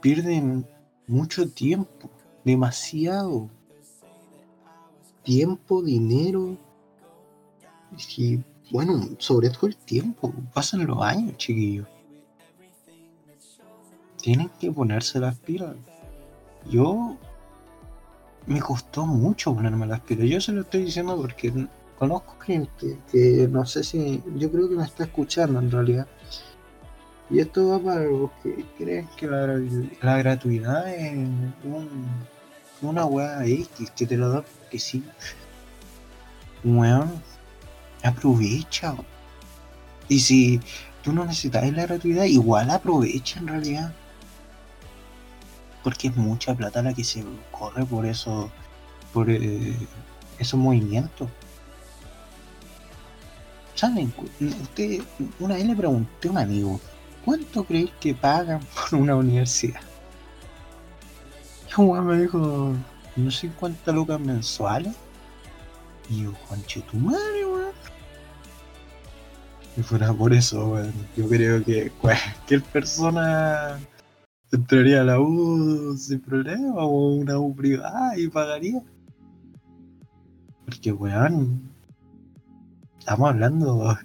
pierden 0.00 0.66
mucho 1.06 1.48
tiempo, 1.50 2.10
demasiado. 2.44 3.50
Tiempo, 5.22 5.82
dinero. 5.82 6.56
Y 8.16 8.40
bueno, 8.70 9.08
sobre 9.18 9.50
todo 9.50 9.66
el 9.66 9.76
tiempo. 9.76 10.32
Pasan 10.54 10.86
los 10.86 11.02
años, 11.02 11.36
chiquillos. 11.36 11.88
Tienen 14.20 14.48
que 14.60 14.70
ponerse 14.70 15.18
las 15.20 15.36
pilas. 15.38 15.76
Yo 16.70 17.16
me 18.46 18.60
costó 18.60 19.06
mucho 19.06 19.54
ponerme 19.54 19.86
las 19.86 20.00
pilas. 20.00 20.28
Yo 20.28 20.40
se 20.40 20.52
lo 20.52 20.62
estoy 20.62 20.84
diciendo 20.84 21.16
porque 21.16 21.52
conozco 21.98 22.36
gente 22.40 22.98
que 23.10 23.48
no 23.50 23.64
sé 23.66 23.82
si. 23.84 24.22
Yo 24.36 24.50
creo 24.50 24.68
que 24.68 24.76
me 24.76 24.84
está 24.84 25.04
escuchando 25.04 25.58
en 25.58 25.70
realidad. 25.70 26.06
Y 27.28 27.40
esto 27.40 27.68
va 27.68 27.78
para 27.80 28.04
los 28.04 28.30
que 28.42 28.64
creen 28.78 29.08
que 29.16 29.26
la, 29.26 29.46
la 30.00 30.16
gratuidad 30.18 30.88
es 30.94 31.12
un- 31.64 32.06
una 32.82 33.04
weá 33.04 33.44
X 33.44 33.90
que 33.96 34.06
te 34.06 34.16
lo 34.16 34.28
da 34.30 34.42
porque 34.42 34.78
sí. 34.78 35.02
Weón, 36.62 37.10
aprovecha. 38.02 38.94
Y 40.08 40.20
si 40.20 40.60
tú 41.02 41.12
no 41.12 41.24
necesitas 41.24 41.68
la 41.72 41.86
gratuidad, 41.86 42.24
igual 42.24 42.70
aprovecha 42.70 43.40
en 43.40 43.48
realidad. 43.48 43.92
Porque 45.86 46.08
es 46.08 46.16
mucha 46.16 46.52
plata 46.52 46.82
la 46.82 46.92
que 46.92 47.04
se 47.04 47.24
corre 47.52 47.84
por 47.84 48.06
eso, 48.06 48.50
por 49.12 49.30
eh, 49.30 49.72
esos 50.36 50.58
movimientos. 50.58 51.28
¿Saben? 53.76 54.12
Usted, 54.40 55.02
una 55.38 55.54
vez 55.54 55.64
le 55.64 55.76
pregunté 55.76 56.26
a 56.26 56.30
un 56.32 56.38
amigo, 56.38 56.80
¿cuánto 57.24 57.62
creéis 57.62 57.92
que 58.00 58.16
pagan 58.16 58.60
por 58.74 58.98
una 58.98 59.14
universidad? 59.14 59.80
Y 61.68 61.80
un 61.80 62.04
me 62.04 62.18
dijo, 62.20 62.72
no 63.14 63.30
sé 63.30 63.48
cuántas 63.50 63.94
lucas 63.94 64.18
mensuales. 64.18 64.92
Y 66.10 66.24
yo, 66.24 66.32
conche 66.48 66.80
tu 66.80 66.96
madre, 66.96 67.46
weón. 67.46 67.72
Si 69.76 69.84
fuera 69.84 70.12
por 70.12 70.34
eso, 70.34 70.66
weón, 70.66 70.92
yo 71.16 71.28
creo 71.28 71.64
que 71.64 71.92
cualquier 72.00 72.64
persona 72.64 73.78
entraría 74.56 75.04
la 75.04 75.20
U 75.20 75.96
sin 75.96 76.20
problema 76.20 76.74
o 76.84 77.14
una 77.14 77.38
U 77.38 77.54
privada 77.54 78.18
y 78.18 78.28
pagaría. 78.28 78.82
Porque, 80.64 80.92
weón, 80.92 81.70
estamos 82.98 83.30
hablando 83.30 83.96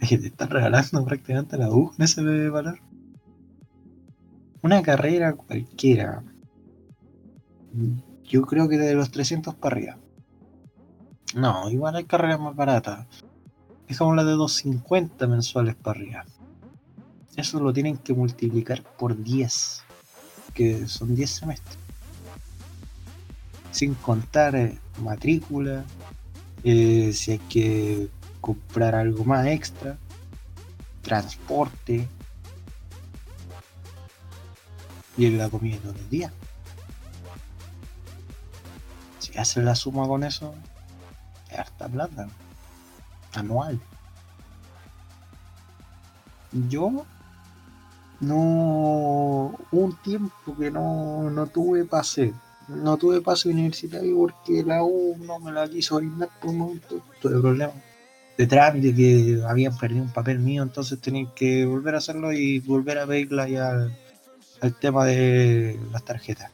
de 0.00 0.06
que 0.06 0.18
te 0.18 0.28
están 0.28 0.50
regalando 0.50 1.04
prácticamente 1.04 1.58
la 1.58 1.70
U 1.70 1.92
en 1.98 2.04
ese 2.04 2.48
valor. 2.50 2.78
Una 4.62 4.82
carrera 4.82 5.34
cualquiera. 5.34 6.22
Yo 8.24 8.42
creo 8.42 8.68
que 8.68 8.78
de 8.78 8.94
los 8.94 9.10
300 9.10 9.54
para 9.56 9.76
arriba. 9.76 9.98
No, 11.34 11.68
igual 11.70 11.96
hay 11.96 12.04
carreras 12.04 12.38
más 12.38 12.54
baratas. 12.54 13.06
Dejamos 13.88 14.14
la 14.14 14.24
de 14.24 14.32
250 14.32 15.26
mensuales 15.26 15.74
para 15.74 15.98
arriba. 15.98 16.24
Eso 17.36 17.60
lo 17.60 17.72
tienen 17.72 17.96
que 17.96 18.12
multiplicar 18.12 18.82
por 18.82 19.20
10. 19.20 19.82
Que 20.54 20.86
son 20.86 21.14
10 21.14 21.30
semestres. 21.30 21.78
Sin 23.70 23.94
contar 23.94 24.54
eh, 24.54 24.78
matrícula. 25.00 25.84
eh, 26.64 27.12
si 27.12 27.32
hay 27.32 27.38
que 27.38 28.08
comprar 28.40 28.94
algo 28.94 29.24
más 29.24 29.46
extra. 29.46 29.96
Transporte. 31.02 32.06
Y 35.16 35.30
la 35.30 35.48
comida 35.48 35.78
todo 35.78 35.92
el 35.94 36.08
día. 36.10 36.32
Si 39.18 39.36
haces 39.38 39.64
la 39.64 39.74
suma 39.74 40.06
con 40.06 40.24
eso, 40.24 40.54
es 41.50 41.58
harta 41.58 41.88
plata. 41.88 42.28
Anual. 43.34 43.80
Yo 46.68 47.06
no 48.22 49.54
un 49.72 49.96
tiempo 50.02 50.56
que 50.58 50.70
no, 50.70 51.28
no 51.30 51.46
tuve 51.48 51.84
pase. 51.84 52.32
No 52.68 52.96
tuve 52.96 53.20
pase 53.20 53.48
universitario 53.48 54.16
porque 54.16 54.62
la 54.62 54.82
U 54.82 55.16
no 55.18 55.38
me 55.40 55.52
la 55.52 55.68
quiso 55.68 55.96
brindar 55.96 56.30
por 56.40 56.50
un 56.50 56.58
momento. 56.58 57.02
Tuve 57.20 57.40
problemas 57.40 57.74
de 58.38 58.46
trámite 58.46 58.94
que 58.94 59.42
habían 59.46 59.76
perdido 59.76 60.04
un 60.04 60.12
papel 60.12 60.38
mío, 60.38 60.62
entonces 60.62 61.00
tenían 61.00 61.28
que 61.34 61.66
volver 61.66 61.96
a 61.96 61.98
hacerlo 61.98 62.32
y 62.32 62.60
volver 62.60 62.98
a 62.98 63.06
pedirla 63.06 63.48
ya 63.48 63.70
al, 63.70 63.98
al 64.60 64.74
tema 64.78 65.04
de 65.04 65.78
las 65.92 66.04
tarjetas. 66.04 66.50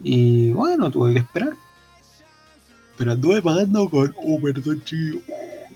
Y 0.00 0.52
bueno, 0.52 0.90
tuve 0.90 1.14
que 1.14 1.20
esperar. 1.20 1.54
Pero 2.96 3.12
anduve 3.12 3.42
pagando 3.42 3.88
con. 3.88 4.14
Oh, 4.18 4.38
perdón, 4.38 4.82
chico. 4.84 5.20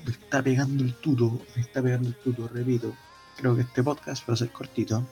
Me 0.04 0.12
está 0.12 0.42
pegando 0.42 0.85
el 0.85 0.94
tuto. 0.94 1.40
Me 1.56 1.62
está 1.62 1.82
pegando 1.82 2.11
el 2.11 2.14
tuto, 2.16 2.49
repito. 2.49 2.94
Creo 3.38 3.54
que 3.54 3.62
este 3.62 3.85
podcast 3.85 4.28
va 4.28 4.35
a 4.35 4.37
ser 4.37 4.50
cortito. 4.50 5.07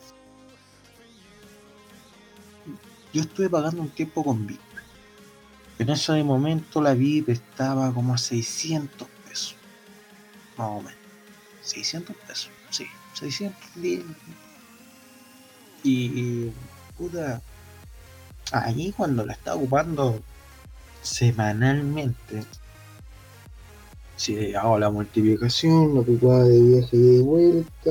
Yo 3.12 3.22
estuve 3.22 3.48
pagando 3.48 3.82
un 3.82 3.90
tiempo 3.90 4.24
con 4.24 4.44
VIP. 4.46 4.60
En 5.78 5.90
ese 5.90 6.24
momento 6.24 6.80
la 6.80 6.94
VIP 6.94 7.28
estaba 7.28 7.92
como 7.94 8.14
a 8.14 8.18
600 8.18 9.06
pesos. 9.28 9.54
Más 10.58 10.68
o 10.68 10.82
menos. 10.82 10.98
600 11.62 12.16
pesos. 12.16 12.50
Sí, 12.70 12.86
610. 13.14 14.04
Y, 15.84 15.92
y 15.92 16.52
puta, 16.98 17.40
ahí 18.50 18.92
cuando 18.96 19.24
la 19.24 19.34
estaba 19.34 19.56
ocupando 19.56 20.20
semanalmente, 21.00 22.44
si 24.16 24.54
hago 24.54 24.78
la 24.78 24.90
multiplicación, 24.90 25.94
lo 25.94 26.00
ocupaba 26.00 26.44
de 26.44 26.60
viaje 26.60 26.96
y 26.96 27.16
de 27.16 27.22
vuelta, 27.22 27.90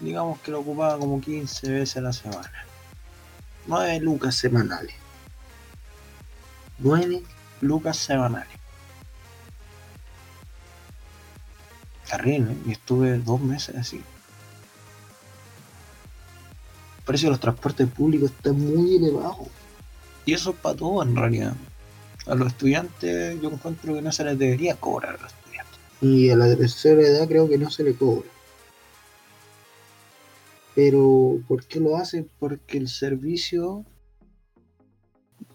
digamos 0.00 0.40
que 0.40 0.50
lo 0.50 0.60
ocupaba 0.60 0.98
como 0.98 1.20
15 1.20 1.70
veces 1.70 1.96
a 1.96 2.00
la 2.00 2.12
semana. 2.12 2.52
9 3.66 4.00
lucas 4.00 4.34
semanales. 4.34 4.94
9 6.78 7.22
lucas 7.60 7.96
semanales. 7.96 8.58
Terrible, 12.08 12.56
y 12.66 12.72
estuve 12.72 13.18
dos 13.18 13.40
meses 13.40 13.76
así. 13.76 13.96
El 16.98 17.04
precio 17.04 17.28
de 17.28 17.32
los 17.32 17.40
transportes 17.40 17.88
públicos 17.88 18.30
está 18.30 18.52
muy 18.52 18.96
elevado. 18.96 19.46
Y 20.24 20.32
eso 20.32 20.50
es 20.50 20.56
para 20.56 20.76
todo 20.76 21.02
en 21.02 21.14
realidad. 21.16 21.54
A 22.28 22.34
los 22.34 22.48
estudiantes 22.48 23.40
yo 23.40 23.50
encuentro 23.50 23.94
que 23.94 24.02
no 24.02 24.12
se 24.12 24.22
les 24.24 24.38
debería 24.38 24.76
cobrar 24.76 25.16
a 25.16 25.22
los 25.22 25.32
estudiantes. 25.32 25.78
Y 26.02 26.28
a 26.28 26.36
la 26.36 26.54
tercera 26.54 27.00
edad 27.00 27.26
creo 27.26 27.48
que 27.48 27.56
no 27.56 27.70
se 27.70 27.84
le 27.84 27.94
cobra. 27.94 28.28
Pero 30.74 31.40
¿por 31.48 31.64
qué 31.64 31.80
lo 31.80 31.96
hacen? 31.96 32.28
Porque 32.38 32.76
el 32.76 32.88
servicio 32.88 33.84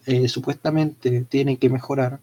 eh, 0.05 0.27
supuestamente 0.27 1.21
tiene 1.21 1.57
que 1.57 1.69
mejorar. 1.69 2.19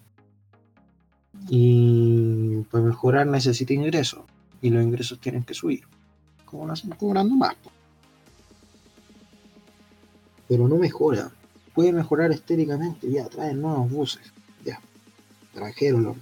Y 1.49 2.63
para 2.71 2.85
mejorar 2.85 3.27
necesita 3.29 3.73
ingresos. 3.73 4.25
Y 4.61 4.71
los 4.71 4.83
ingresos 4.83 5.21
tienen 5.21 5.45
que 5.45 5.55
subir. 5.55 5.85
Como 6.45 6.67
lo 6.67 6.73
hacen 6.73 6.91
cobrando 6.91 7.37
más. 7.37 7.55
Pero 10.49 10.67
no 10.67 10.77
mejora. 10.77 11.31
Puede 11.73 11.93
mejorar 11.93 12.33
estéticamente. 12.33 13.09
Ya, 13.11 13.29
traen 13.29 13.63
nuevos 13.63 13.91
buses. 13.91 14.33
Trajeron 15.55 16.05
los. 16.05 16.17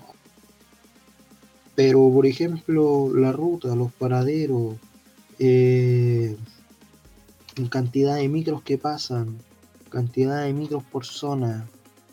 Pero, 1.74 2.10
por 2.12 2.26
ejemplo, 2.26 3.10
la 3.14 3.30
ruta, 3.32 3.74
los 3.76 3.92
paraderos, 3.92 4.74
eh, 5.38 6.36
cantidad 7.70 8.16
de 8.16 8.28
micros 8.28 8.62
que 8.62 8.78
pasan, 8.78 9.38
cantidad 9.90 10.42
de 10.42 10.52
micros 10.52 10.82
por 10.84 11.04
zona, 11.04 11.68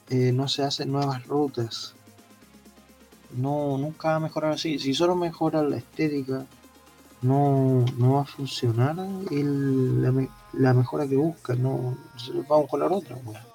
eh, 0.09 0.31
no 0.31 0.47
se 0.47 0.63
hacen 0.63 0.91
nuevas 0.91 1.25
rutas. 1.25 1.95
No, 3.35 3.77
nunca 3.77 4.09
va 4.09 4.15
a 4.15 4.19
mejorar 4.19 4.51
así. 4.53 4.77
Si 4.77 4.93
solo 4.93 5.15
mejora 5.15 5.63
la 5.63 5.77
estética, 5.77 6.45
no, 7.21 7.83
no 7.97 8.13
va 8.13 8.21
a 8.21 8.25
funcionar 8.25 8.95
la, 8.95 10.11
me- 10.11 10.29
la 10.53 10.73
mejora 10.73 11.07
que 11.07 11.15
busca. 11.15 11.55
No, 11.55 11.97
vamos 12.47 12.69
con 12.69 12.79
la 12.81 12.85
otra. 12.87 13.15
weón. 13.25 13.54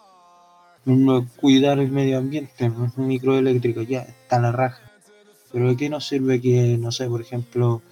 No, 0.84 1.26
Cuidar 1.36 1.78
el 1.78 1.90
medio 1.90 2.18
ambiente, 2.18 2.72
microeléctrico, 2.96 3.82
ya 3.82 4.00
está 4.00 4.40
la 4.40 4.50
raja. 4.52 4.90
Pero 5.52 5.68
¿de 5.68 5.76
qué 5.76 5.90
nos 5.90 6.06
sirve 6.06 6.40
que, 6.40 6.78
no 6.78 6.90
sé, 6.90 7.06
por 7.06 7.20
ejemplo, 7.20 7.82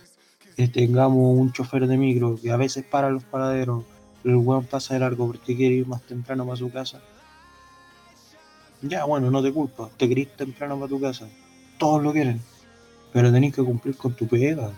que 0.57 0.69
tengamos 0.69 1.39
un 1.39 1.53
chofer 1.53 1.87
de 1.87 1.97
micro 1.97 2.39
que 2.41 2.51
a 2.51 2.57
veces 2.57 2.85
para 2.85 3.11
los 3.11 3.25
paraderos, 3.25 3.85
pero 4.23 4.39
el 4.39 4.47
weón 4.47 4.65
pasa 4.65 4.95
de 4.95 5.01
largo 5.01 5.27
porque 5.27 5.55
quiere 5.55 5.77
ir 5.77 5.87
más 5.87 6.03
temprano 6.03 6.45
para 6.47 6.57
su 6.57 6.71
casa? 6.71 7.01
Ya, 8.81 9.05
bueno, 9.05 9.31
no 9.31 9.43
te 9.43 9.53
culpa, 9.53 9.91
te 9.97 10.09
querís 10.09 10.29
temprano 10.37 10.77
para 10.77 10.89
tu 10.89 11.01
casa. 11.01 11.29
Todos 11.79 12.03
lo 12.03 12.13
quieren, 12.13 12.41
pero 13.13 13.33
tenés 13.33 13.55
que 13.55 13.63
cumplir 13.63 13.97
con 13.97 14.15
tu 14.15 14.27
pega. 14.27 14.71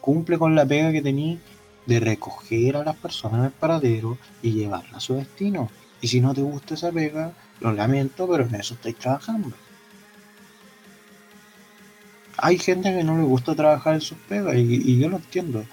Cumple 0.00 0.38
con 0.38 0.54
la 0.54 0.64
pega 0.64 0.92
que 0.92 1.02
tenés 1.02 1.38
de 1.86 2.00
recoger 2.00 2.76
a 2.76 2.84
las 2.84 2.96
personas 2.96 3.42
del 3.42 3.52
paradero 3.52 4.18
y 4.42 4.52
llevarlas 4.52 4.94
a 4.94 5.00
su 5.00 5.14
destino. 5.14 5.68
Y 6.00 6.08
si 6.08 6.20
no 6.20 6.34
te 6.34 6.42
gusta 6.42 6.74
esa 6.74 6.90
pega, 6.90 7.32
lo 7.60 7.72
lamento, 7.72 8.28
pero 8.28 8.44
en 8.44 8.54
eso 8.54 8.74
estáis 8.74 8.96
trabajando. 8.96 9.52
Hay 12.38 12.58
gente 12.58 12.94
que 12.94 13.04
no 13.04 13.18
le 13.18 13.24
gusta 13.24 13.54
trabajar 13.54 13.94
en 13.94 14.00
sus 14.00 14.16
pegas 14.16 14.56
y, 14.56 14.98
yo 14.98 15.08
lo 15.10 15.16
entiendo. 15.16 15.64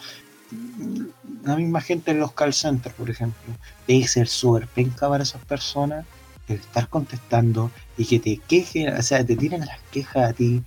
La 1.43 1.55
misma 1.55 1.81
gente 1.81 2.11
en 2.11 2.19
los 2.19 2.33
call 2.33 2.53
centers, 2.53 2.95
por 2.95 3.09
ejemplo, 3.09 3.53
debe 3.87 4.07
ser 4.07 4.27
súper 4.27 4.67
penca 4.67 5.07
para 5.07 5.23
esas 5.23 5.43
personas 5.45 6.05
el 6.47 6.59
estar 6.59 6.87
contestando 6.87 7.71
y 7.97 8.05
que 8.05 8.19
te 8.19 8.37
quejen, 8.37 8.93
o 8.93 9.01
sea, 9.01 9.25
te 9.25 9.35
tiren 9.35 9.65
las 9.65 9.79
quejas 9.91 10.29
a 10.29 10.33
ti 10.33 10.63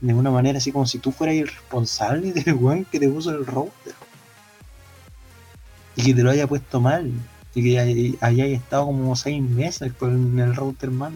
de 0.00 0.14
una 0.14 0.30
manera 0.30 0.58
así 0.58 0.70
como 0.70 0.86
si 0.86 0.98
tú 0.98 1.12
fueras 1.12 1.36
el 1.36 1.48
responsable 1.48 2.32
del 2.34 2.54
weón 2.54 2.84
que 2.84 3.00
te 3.00 3.08
puso 3.08 3.30
el 3.30 3.46
router 3.46 3.94
y 5.96 6.02
que 6.02 6.14
te 6.14 6.22
lo 6.22 6.30
haya 6.30 6.46
puesto 6.46 6.80
mal 6.80 7.10
y 7.54 7.62
que 7.62 7.78
hay- 7.78 8.18
hayáis 8.20 8.58
estado 8.60 8.86
como 8.86 9.14
seis 9.16 9.42
meses 9.42 9.92
con 9.92 10.38
el 10.38 10.54
router 10.56 10.90
mal. 10.90 11.12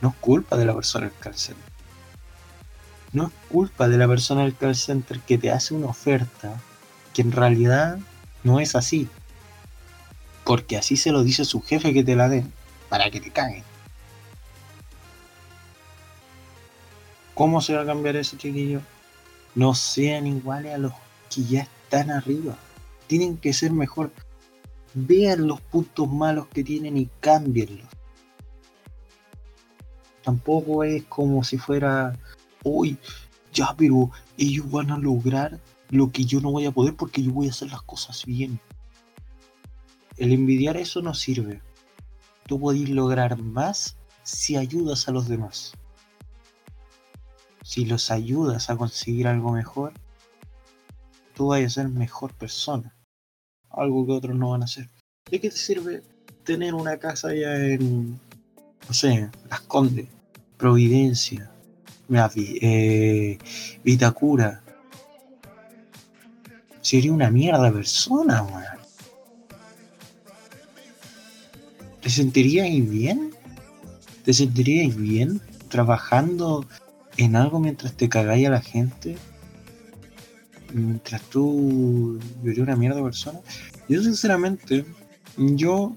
No 0.00 0.08
es 0.10 0.14
culpa 0.16 0.56
de 0.56 0.64
la 0.64 0.74
persona 0.74 1.06
del 1.06 1.16
call 1.18 1.34
center. 1.36 1.64
No 3.12 3.26
es 3.26 3.32
culpa 3.50 3.88
de 3.88 3.98
la 3.98 4.08
persona 4.08 4.42
del 4.42 4.56
call 4.56 4.74
center 4.76 5.20
que 5.20 5.38
te 5.38 5.50
hace 5.50 5.74
una 5.74 5.86
oferta 5.86 6.54
que 7.12 7.22
en 7.22 7.32
realidad 7.32 7.98
no 8.44 8.60
es 8.60 8.74
así. 8.74 9.08
Porque 10.44 10.76
así 10.76 10.96
se 10.96 11.12
lo 11.12 11.22
dice 11.22 11.44
su 11.44 11.60
jefe 11.60 11.92
que 11.92 12.02
te 12.02 12.16
la 12.16 12.28
den, 12.28 12.52
para 12.88 13.10
que 13.10 13.20
te 13.20 13.30
caguen. 13.30 13.62
¿Cómo 17.34 17.60
se 17.60 17.74
va 17.74 17.82
a 17.82 17.86
cambiar 17.86 18.16
eso, 18.16 18.36
chiquillo? 18.36 18.80
No 19.54 19.74
sean 19.74 20.26
iguales 20.26 20.74
a 20.74 20.78
los 20.78 20.92
que 21.34 21.42
ya 21.44 21.62
están 21.62 22.10
arriba. 22.10 22.56
Tienen 23.06 23.36
que 23.36 23.52
ser 23.52 23.72
mejor. 23.72 24.10
Vean 24.94 25.46
los 25.46 25.60
puntos 25.60 26.10
malos 26.10 26.48
que 26.48 26.64
tienen 26.64 26.96
y 26.96 27.06
cámbienlos. 27.20 27.88
Tampoco 30.22 30.84
es 30.84 31.04
como 31.04 31.42
si 31.44 31.58
fuera, 31.58 32.18
uy, 32.64 32.98
ya, 33.52 33.74
pero 33.76 34.10
ellos 34.36 34.70
van 34.70 34.90
a 34.90 34.98
lograr 34.98 35.60
lo 35.88 36.10
que 36.10 36.24
yo 36.24 36.40
no 36.40 36.52
voy 36.52 36.66
a 36.66 36.72
poder 36.72 36.94
porque 36.94 37.22
yo 37.22 37.32
voy 37.32 37.48
a 37.48 37.50
hacer 37.50 37.70
las 37.70 37.82
cosas 37.82 38.24
bien. 38.24 38.60
El 40.16 40.32
envidiar 40.32 40.76
eso 40.76 41.00
no 41.02 41.14
sirve. 41.14 41.62
Tú 42.46 42.60
podés 42.60 42.88
lograr 42.90 43.40
más 43.40 43.96
si 44.22 44.56
ayudas 44.56 45.08
a 45.08 45.12
los 45.12 45.28
demás. 45.28 45.72
Si 47.62 47.84
los 47.84 48.10
ayudas 48.10 48.68
a 48.68 48.76
conseguir 48.76 49.28
algo 49.28 49.52
mejor, 49.52 49.92
tú 51.34 51.48
vas 51.48 51.64
a 51.64 51.70
ser 51.70 51.88
mejor 51.88 52.34
persona. 52.34 52.94
Algo 53.70 54.06
que 54.06 54.12
otros 54.12 54.36
no 54.36 54.50
van 54.50 54.62
a 54.62 54.64
hacer. 54.64 54.88
¿De 55.30 55.40
qué 55.40 55.50
te 55.50 55.56
sirve 55.56 56.02
tener 56.44 56.74
una 56.74 56.96
casa 56.98 57.28
allá 57.28 57.56
en, 57.66 58.18
no 58.88 58.94
sé, 58.94 59.30
Las 59.48 59.60
Condes, 59.62 60.06
Providencia, 60.56 61.50
eh, 62.36 63.38
Vitacura? 63.84 64.62
Sería 66.80 67.12
una 67.12 67.30
mierda 67.30 67.64
de 67.64 67.72
persona, 67.72 68.42
weón. 68.42 68.80
¿Te 72.00 72.08
sentirías 72.08 72.68
bien? 72.88 73.30
¿Te 74.24 74.32
sentirías 74.32 74.96
bien 74.96 75.40
trabajando 75.68 76.66
en 77.16 77.36
algo 77.36 77.60
mientras 77.60 77.92
te 77.92 78.08
cagáis 78.08 78.46
a 78.46 78.50
la 78.50 78.62
gente? 78.62 79.16
Mientras 80.72 81.22
tú 81.22 82.18
eres 82.44 82.58
una 82.58 82.76
mierda 82.76 82.96
de 82.96 83.02
persona. 83.02 83.40
Yo 83.88 84.02
sinceramente, 84.02 84.84
yo 85.36 85.96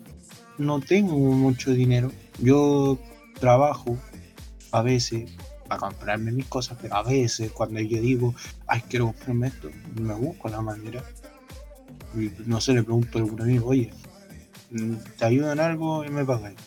no 0.58 0.80
tengo 0.80 1.18
mucho 1.18 1.72
dinero. 1.72 2.12
Yo 2.40 3.00
trabajo 3.40 3.98
a 4.72 4.82
veces 4.82 5.32
para 5.68 5.80
comprarme 5.80 6.32
mis 6.32 6.46
cosas, 6.46 6.78
pero 6.82 6.96
a 6.96 7.04
veces 7.04 7.52
cuando 7.52 7.80
yo 7.80 8.02
digo, 8.02 8.36
ay, 8.68 8.82
quiero 8.90 9.08
comprarme 9.08 9.48
esto, 9.48 9.70
me 10.00 10.14
busco 10.14 10.50
la 10.50 10.62
manera. 10.62 11.04
Y 12.16 12.32
no 12.46 12.62
sé, 12.62 12.74
le 12.74 12.84
pregunto 12.84 13.18
a 13.18 13.22
algún 13.22 13.42
amigo, 13.42 13.70
oye, 13.70 13.92
te 15.18 15.26
ayudo 15.26 15.52
en 15.52 15.60
algo 15.60 16.04
y 16.04 16.10
me 16.10 16.26
pagáis. 16.26 16.58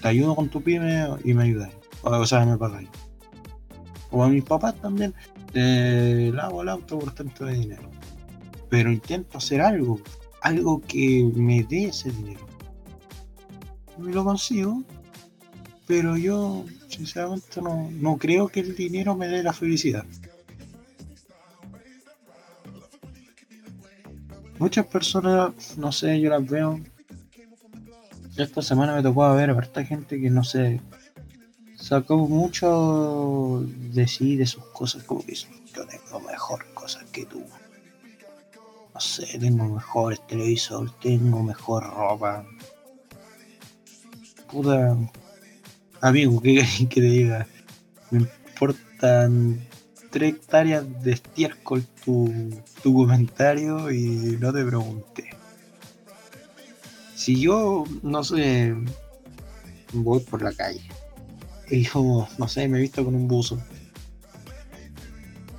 Te 0.00 0.08
ayudo 0.08 0.34
con 0.34 0.48
tu 0.48 0.62
pyme 0.62 1.06
y 1.24 1.34
me 1.34 1.44
ayudáis. 1.44 1.74
O 2.02 2.26
sea, 2.26 2.44
me 2.44 2.56
pagáis. 2.56 2.88
O 4.10 4.22
a 4.22 4.28
mis 4.28 4.44
papás 4.44 4.74
también, 4.80 5.14
te 5.52 6.32
lavo 6.32 6.62
el 6.62 6.68
auto 6.68 6.98
por 6.98 7.14
tanto 7.14 7.44
de 7.44 7.54
dinero. 7.54 7.90
Pero 8.68 8.90
intento 8.90 9.38
hacer 9.38 9.60
algo, 9.60 10.00
algo 10.40 10.80
que 10.80 11.30
me 11.34 11.62
dé 11.62 11.86
ese 11.86 12.10
dinero. 12.10 12.46
Me 13.98 14.12
lo 14.12 14.24
consigo, 14.24 14.82
pero 15.86 16.16
yo 16.16 16.64
sinceramente 16.88 17.60
no, 17.60 17.90
no 17.90 18.16
creo 18.16 18.48
que 18.48 18.60
el 18.60 18.74
dinero 18.74 19.14
me 19.14 19.28
dé 19.28 19.42
la 19.42 19.52
felicidad. 19.52 20.04
Muchas 24.58 24.86
personas, 24.86 25.76
no 25.76 25.90
sé, 25.92 26.20
yo 26.20 26.30
las 26.30 26.46
veo. 26.48 26.80
Esta 28.36 28.62
semana 28.62 28.94
me 28.94 29.02
tocó 29.02 29.34
ver 29.34 29.50
a 29.50 29.54
harta 29.54 29.84
gente 29.84 30.20
que 30.20 30.30
no 30.30 30.44
sé, 30.44 30.80
sacó 31.82 32.16
mucho 32.16 33.64
de 33.66 34.06
sí, 34.06 34.36
de 34.36 34.46
sus 34.46 34.64
cosas, 34.66 35.02
como 35.02 35.24
que 35.26 35.34
yo 35.34 35.84
tengo 35.86 36.20
mejor 36.20 36.64
cosas 36.74 37.04
que 37.10 37.26
tú. 37.26 37.42
No 38.94 39.00
sé, 39.00 39.38
tengo 39.38 39.64
mejores 39.64 40.24
televisor, 40.28 40.92
tengo 41.00 41.42
mejor 41.42 41.82
ropa. 41.92 42.46
Puta, 44.50 44.96
amigo, 46.00 46.40
¿qué 46.40 46.54
querés 46.54 46.88
que 46.88 47.00
te 47.00 47.00
diga? 47.00 47.46
Me 48.10 48.20
importan 48.20 49.66
tres 50.10 50.34
hectáreas 50.34 51.02
de 51.02 51.12
estiércol 51.12 51.84
tu, 52.04 52.32
tu 52.82 52.94
comentario 52.94 53.90
y 53.90 54.36
no 54.38 54.52
te 54.52 54.64
pregunté. 54.64 55.30
Si 57.16 57.40
yo, 57.40 57.84
no 58.02 58.22
sé, 58.22 58.74
voy 59.92 60.20
por 60.20 60.42
la 60.42 60.52
calle 60.52 61.01
y 61.72 61.84
yo, 61.84 62.28
no 62.38 62.48
sé, 62.48 62.68
me 62.68 62.78
he 62.78 62.82
visto 62.82 63.04
con 63.04 63.14
un 63.14 63.26
buzo 63.26 63.58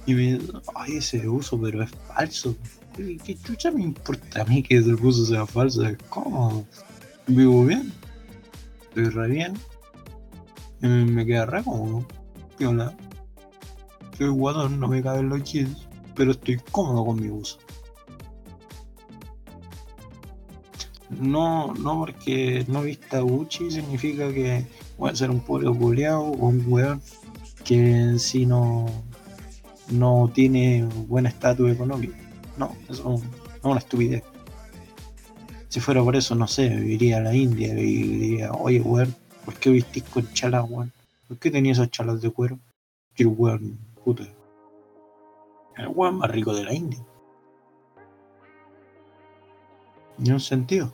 y 0.05 0.13
me 0.13 0.39
ay, 0.75 0.97
ese 0.97 1.25
buzo, 1.27 1.59
pero 1.59 1.83
es 1.83 1.91
falso. 2.07 2.55
¿Qué 2.95 3.35
chucha 3.35 3.71
me 3.71 3.81
importa 3.81 4.41
a 4.41 4.45
mí 4.45 4.61
que 4.61 4.75
el 4.75 4.95
buzo 4.95 5.25
sea 5.25 5.47
falso? 5.47 5.83
¿Cómo? 6.09 6.65
Vivo 7.25 7.65
bien, 7.65 7.91
estoy 8.83 9.05
re 9.05 9.27
bien, 9.27 9.53
me 10.81 11.25
queda 11.25 11.45
re 11.45 11.63
cómodo, 11.63 12.05
piola. 12.57 12.95
Soy 14.17 14.27
guatón, 14.27 14.79
no 14.79 14.87
me 14.87 15.01
caben 15.01 15.29
los 15.29 15.43
jeans, 15.43 15.87
pero 16.15 16.31
estoy 16.31 16.59
cómodo 16.71 17.05
con 17.05 17.19
mi 17.19 17.29
buzo. 17.29 17.57
No, 21.09 21.73
no 21.73 21.99
porque 21.99 22.65
no 22.67 22.83
vista 22.83 23.21
Gucci 23.21 23.71
significa 23.71 24.31
que 24.31 24.65
a 24.99 25.15
ser 25.15 25.29
un 25.29 25.39
pobre 25.39 25.67
culeado 25.67 26.21
o 26.21 26.47
un 26.47 26.63
weón 26.67 27.01
que 27.63 27.75
en 27.75 28.19
sí 28.19 28.45
no, 28.45 28.85
no 29.89 30.29
tiene 30.33 30.87
buen 31.07 31.25
estatus 31.25 31.71
económico. 31.71 32.15
No, 32.57 32.75
eso 32.89 33.15
es 33.15 33.21
una 33.63 33.79
estupidez. 33.79 34.23
Si 35.69 35.79
fuera 35.79 36.03
por 36.03 36.15
eso, 36.15 36.35
no 36.35 36.47
sé, 36.47 36.69
viviría 36.69 37.17
a 37.17 37.21
la 37.21 37.35
India 37.35 37.73
y 37.73 38.03
diría, 38.03 38.51
oye, 38.51 38.79
weón, 38.81 39.15
¿por 39.43 39.55
qué 39.55 39.71
vistís 39.71 40.03
con 40.03 40.31
chalas, 40.33 40.65
weón? 40.69 40.91
¿Por 41.27 41.37
qué 41.37 41.49
tenía 41.49 41.71
esas 41.71 41.89
chalas 41.89 42.21
de 42.21 42.29
cuero? 42.29 42.59
Que 43.15 43.23
el 43.23 43.29
weón, 43.29 43.79
puta. 44.03 44.23
El 45.77 45.87
weón 45.87 46.19
más 46.19 46.29
rico 46.29 46.53
de 46.53 46.63
la 46.63 46.73
India. 46.73 47.03
Ni 50.19 50.29
un 50.29 50.39
sentido. 50.39 50.93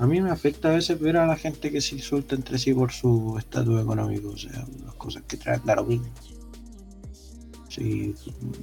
A 0.00 0.06
mí 0.06 0.18
me 0.22 0.30
afecta 0.30 0.70
a 0.70 0.72
veces 0.72 0.98
ver 0.98 1.18
a 1.18 1.26
la 1.26 1.36
gente 1.36 1.70
que 1.70 1.82
se 1.82 1.94
insulta 1.94 2.34
entre 2.34 2.56
sí 2.56 2.72
por 2.72 2.90
su 2.90 3.36
estatus 3.38 3.82
económico, 3.82 4.30
o 4.30 4.36
sea, 4.36 4.66
las 4.82 4.94
cosas 4.94 5.24
que 5.24 5.36
traen 5.36 5.60
da 5.62 5.76
lo 5.76 5.84
mismo. 5.84 6.06
Sí, 7.68 8.14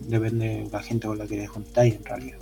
depende 0.08 0.63
de 0.63 0.69
la 0.71 0.82
gente 0.82 1.06
con 1.08 1.19
la 1.19 1.28
que 1.28 1.45
juntáis 1.45 1.93
en 1.93 2.06
realidad. 2.06 2.39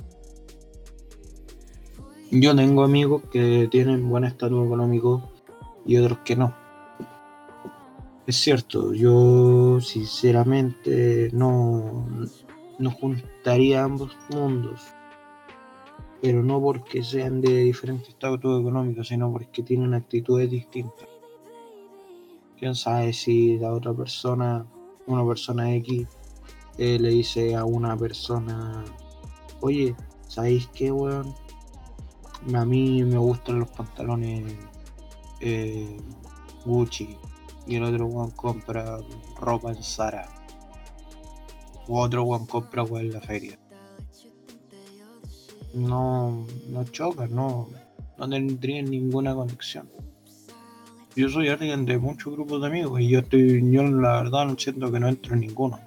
Yo 2.31 2.55
tengo 2.55 2.85
amigos 2.85 3.23
que 3.33 3.67
tienen 3.69 4.07
buen 4.07 4.23
estatus 4.23 4.65
económico 4.65 5.29
y 5.85 5.97
otros 5.97 6.19
que 6.19 6.37
no. 6.37 6.55
Es 8.25 8.37
cierto, 8.37 8.93
yo 8.93 9.81
sinceramente 9.81 11.31
no, 11.33 12.07
no 12.79 12.91
juntaría 12.91 13.83
ambos 13.83 14.17
mundos 14.29 14.94
pero 16.25 16.41
no 16.41 16.59
porque 16.59 17.03
sean 17.03 17.39
de 17.39 17.55
diferentes 17.65 18.09
estatus 18.09 18.59
económicos, 18.59 19.09
sino 19.09 19.31
porque 19.31 19.61
tienen 19.61 19.93
actitudes 19.93 20.49
distintas. 20.49 21.07
Quién 22.57 22.73
sabe 22.73 23.13
si 23.13 23.59
la 23.59 23.71
otra 23.71 23.93
persona, 23.93 24.65
una 25.05 25.23
persona 25.23 25.71
X, 25.75 26.07
eh, 26.79 26.97
le 26.97 27.09
dice 27.09 27.53
a 27.53 27.63
una 27.63 27.95
persona, 27.95 28.83
oye, 29.61 29.95
¿sabéis 30.27 30.67
qué, 30.73 30.91
weón? 30.91 31.31
A 32.55 32.65
mí 32.65 33.03
me 33.03 33.19
gustan 33.19 33.59
los 33.59 33.69
pantalones 33.69 34.51
eh, 35.41 35.95
Gucci 36.65 37.15
y 37.67 37.75
el 37.75 37.83
otro 37.83 38.07
weón 38.07 38.31
compra 38.31 38.97
ropa 39.39 39.69
en 39.69 39.83
Zara. 39.83 40.27
O 41.87 42.01
otro 42.01 42.23
weón 42.23 42.47
compra 42.47 42.81
weón 42.81 43.05
en 43.05 43.13
la 43.13 43.21
feria 43.21 43.59
no, 45.75 46.47
no 46.69 46.83
chocan, 46.85 47.35
no, 47.35 47.69
no 48.17 48.29
tendrían 48.29 48.89
ninguna 48.89 49.35
conexión. 49.35 49.87
Yo 51.15 51.29
soy 51.29 51.47
alguien 51.47 51.85
de 51.85 51.97
muchos 51.97 52.33
grupos 52.33 52.61
de 52.61 52.67
amigos 52.67 52.99
y 52.99 53.09
yo 53.09 53.19
estoy, 53.19 53.71
yo 53.71 53.83
la 53.83 54.23
verdad 54.23 54.45
no 54.45 54.57
siento 54.57 54.91
que 54.91 54.99
no 54.99 55.07
entro 55.07 55.33
en 55.33 55.41
ninguno. 55.41 55.79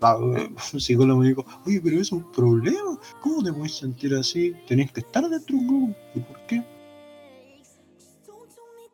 Un 0.00 0.80
psicólogo 0.80 1.20
me 1.20 1.28
dijo, 1.28 1.44
oye, 1.66 1.80
pero 1.82 2.00
es 2.00 2.12
un 2.12 2.30
problema. 2.30 2.98
¿Cómo 3.20 3.42
te 3.42 3.52
puedes 3.52 3.76
sentir 3.76 4.14
así? 4.14 4.54
Tenés 4.68 4.92
que 4.92 5.00
estar 5.00 5.28
dentro 5.28 5.56
de 5.56 5.62
un 5.62 5.66
grupo. 5.66 5.96
¿Y 6.14 6.20
por 6.20 6.46
qué? 6.46 6.62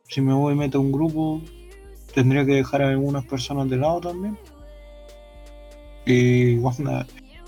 Si 0.09 0.21
me 0.21 0.33
voy 0.33 0.53
y 0.53 0.57
meto 0.57 0.79
a 0.79 0.81
un 0.81 0.91
grupo, 0.91 1.41
tendría 2.13 2.45
que 2.45 2.55
dejar 2.55 2.81
a 2.81 2.89
algunas 2.89 3.25
personas 3.25 3.69
de 3.69 3.77
lado 3.77 4.01
también. 4.01 4.37
Y 6.05 6.57
van 6.57 7.05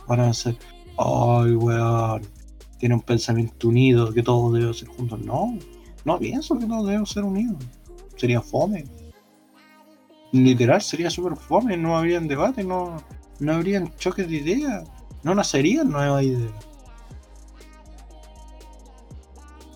van 0.07 0.19
a 0.19 0.33
ser, 0.33 0.55
ay, 0.97 1.51
weón, 1.55 2.21
tiene 2.77 2.95
un 2.95 3.01
pensamiento 3.01 3.69
unido, 3.69 4.13
que 4.13 4.23
todos 4.23 4.53
debemos 4.53 4.79
ser 4.79 4.89
juntos. 4.89 5.19
No, 5.19 5.57
no 6.05 6.19
pienso 6.19 6.57
que 6.57 6.65
todos 6.65 6.85
debemos 6.85 7.09
ser 7.09 7.23
unidos. 7.23 7.63
Sería 8.15 8.41
fome. 8.41 8.85
Literal, 10.31 10.81
sería 10.81 11.09
súper 11.09 11.35
fome, 11.37 11.77
no 11.77 11.97
habrían 11.97 12.27
debate, 12.27 12.63
no, 12.63 13.01
no 13.39 13.53
habrían 13.53 13.95
choques 13.97 14.27
de 14.27 14.37
ideas, 14.37 14.83
no 15.23 15.33
nacerían 15.33 15.89
nuevas 15.89 16.23
ideas. 16.23 16.51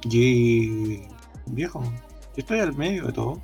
Y 0.10 1.02
viejo, 1.46 1.84
estoy 2.36 2.60
al 2.60 2.76
medio 2.76 3.08
de 3.08 3.14
todo. 3.14 3.42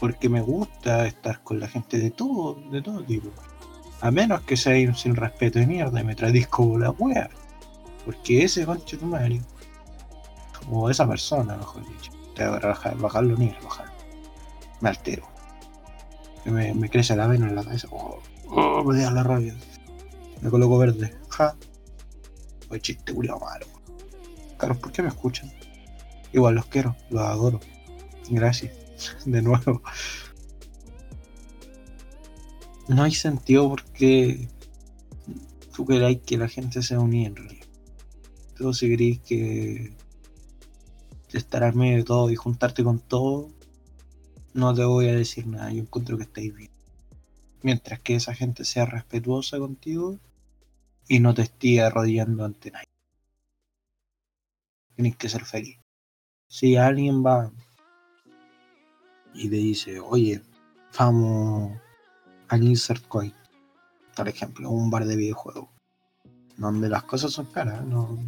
Porque 0.00 0.28
me 0.28 0.40
gusta 0.40 1.06
estar 1.06 1.42
con 1.42 1.58
la 1.58 1.66
gente 1.66 1.98
de 1.98 2.10
todo, 2.10 2.54
de 2.70 2.80
todo 2.80 3.02
tipo. 3.02 3.30
A 4.00 4.12
menos 4.12 4.42
que 4.42 4.56
sea 4.56 4.88
un 4.88 4.94
sin 4.94 5.16
respeto 5.16 5.58
de 5.58 5.66
mierda 5.66 6.00
y 6.00 6.04
me 6.04 6.14
tratís 6.14 6.46
como 6.46 6.78
la 6.78 6.90
wea. 6.90 7.28
Porque 8.08 8.42
ese 8.44 8.64
conche 8.64 8.96
tu 8.96 9.04
madre, 9.04 9.38
o 10.70 10.88
esa 10.88 11.06
persona, 11.06 11.58
mejor 11.58 11.86
dicho, 11.86 12.10
te 12.34 12.42
va 12.42 12.56
a 12.56 12.68
bajar, 12.68 12.96
bajar 12.96 13.24
los 13.24 13.38
niveles, 13.38 13.62
bajar. 13.62 13.92
Me 14.80 14.88
altero. 14.88 15.28
Me, 16.46 16.72
me 16.72 16.88
crece 16.88 17.14
la 17.14 17.26
vena 17.26 17.48
en 17.48 17.54
la 17.54 17.62
cabeza. 17.62 17.86
Oh, 17.90 18.18
oh, 18.46 18.82
me 18.82 18.98
da 18.98 19.10
la 19.10 19.24
rabia. 19.24 19.54
Me 20.40 20.48
coloco 20.48 20.78
verde. 20.78 21.18
Ja. 21.28 21.54
Oye, 22.70 22.80
chiste 22.80 23.12
culiao 23.12 23.38
malo. 23.40 23.66
¿por 24.76 24.90
qué 24.90 25.02
me 25.02 25.08
escuchan? 25.08 25.52
Igual 26.32 26.54
los 26.54 26.64
quiero, 26.64 26.96
los 27.10 27.20
adoro. 27.20 27.60
Gracias. 28.30 28.72
De 29.26 29.42
nuevo. 29.42 29.82
No 32.88 33.02
hay 33.02 33.12
sentido 33.12 33.68
porque 33.68 34.48
tú 35.76 35.84
queráis 35.84 36.20
que 36.24 36.38
la 36.38 36.48
gente 36.48 36.82
se 36.82 36.96
unida 36.96 37.26
en 37.26 37.36
realidad. 37.36 37.57
Tú 38.58 38.74
si 38.74 38.88
queréis 38.88 39.20
que 39.20 39.92
estar 41.32 41.62
al 41.62 41.76
medio 41.76 41.98
de 41.98 42.02
todo 42.02 42.28
y 42.28 42.34
juntarte 42.34 42.82
con 42.82 42.98
todo, 42.98 43.50
no 44.52 44.74
te 44.74 44.84
voy 44.84 45.06
a 45.06 45.14
decir 45.14 45.46
nada. 45.46 45.70
Yo 45.70 45.82
encuentro 45.82 46.16
que 46.16 46.24
estáis 46.24 46.52
bien. 46.52 46.70
Mientras 47.62 48.00
que 48.00 48.16
esa 48.16 48.34
gente 48.34 48.64
sea 48.64 48.84
respetuosa 48.84 49.58
contigo 49.58 50.18
y 51.06 51.20
no 51.20 51.34
te 51.34 51.42
esté 51.42 51.80
arrodillando 51.80 52.44
ante 52.44 52.72
nadie. 52.72 52.88
Tienes 54.96 55.16
que 55.16 55.28
ser 55.28 55.44
feliz. 55.44 55.78
Si 56.48 56.76
alguien 56.76 57.24
va 57.24 57.52
y 59.34 59.48
te 59.48 59.56
dice, 59.56 60.00
oye, 60.00 60.42
vamos 60.98 61.78
al 62.48 62.64
Insert 62.64 63.06
Coin, 63.06 63.32
por 64.16 64.28
ejemplo, 64.28 64.68
un 64.70 64.90
bar 64.90 65.04
de 65.04 65.14
videojuegos, 65.14 65.68
donde 66.56 66.88
las 66.88 67.04
cosas 67.04 67.32
son 67.32 67.46
caras, 67.46 67.84
no, 67.84 68.18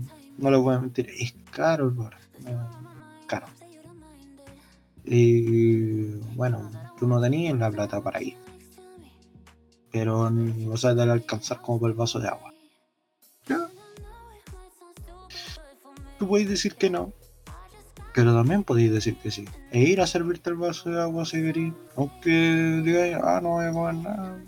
no 0.40 0.50
lo 0.50 0.62
voy 0.62 0.74
a 0.74 0.80
mentir, 0.80 1.08
es 1.10 1.34
caro 1.50 1.84
el 1.84 1.90
bar, 1.90 2.16
no, 2.44 2.70
caro. 3.26 3.46
Y 5.04 6.06
bueno, 6.34 6.70
tú 6.98 7.06
no 7.06 7.20
tenías 7.20 7.56
la 7.58 7.70
plata 7.70 8.00
para 8.00 8.22
ir, 8.22 8.36
pero 9.92 10.30
no 10.30 10.70
vas 10.70 10.84
a 10.84 10.90
alcanzar 10.90 11.60
como 11.60 11.80
por 11.80 11.90
el 11.90 11.96
vaso 11.96 12.18
de 12.18 12.28
agua. 12.28 12.54
Ya. 13.46 13.68
Tú 16.18 16.26
puedes 16.26 16.48
decir 16.48 16.74
que 16.74 16.88
no, 16.88 17.12
pero 18.14 18.34
también 18.34 18.64
podéis 18.64 18.92
decir 18.92 19.16
que 19.16 19.30
sí. 19.30 19.44
E 19.70 19.80
ir 19.80 20.00
a 20.00 20.06
servirte 20.06 20.50
el 20.50 20.56
vaso 20.56 20.90
de 20.90 21.00
agua 21.00 21.24
si. 21.24 21.72
Aunque 21.96 22.30
digáis, 22.84 23.16
ah, 23.22 23.40
no 23.42 23.50
voy 23.50 23.66
a 23.66 23.72
comer 23.72 23.94
nada. 23.94 24.38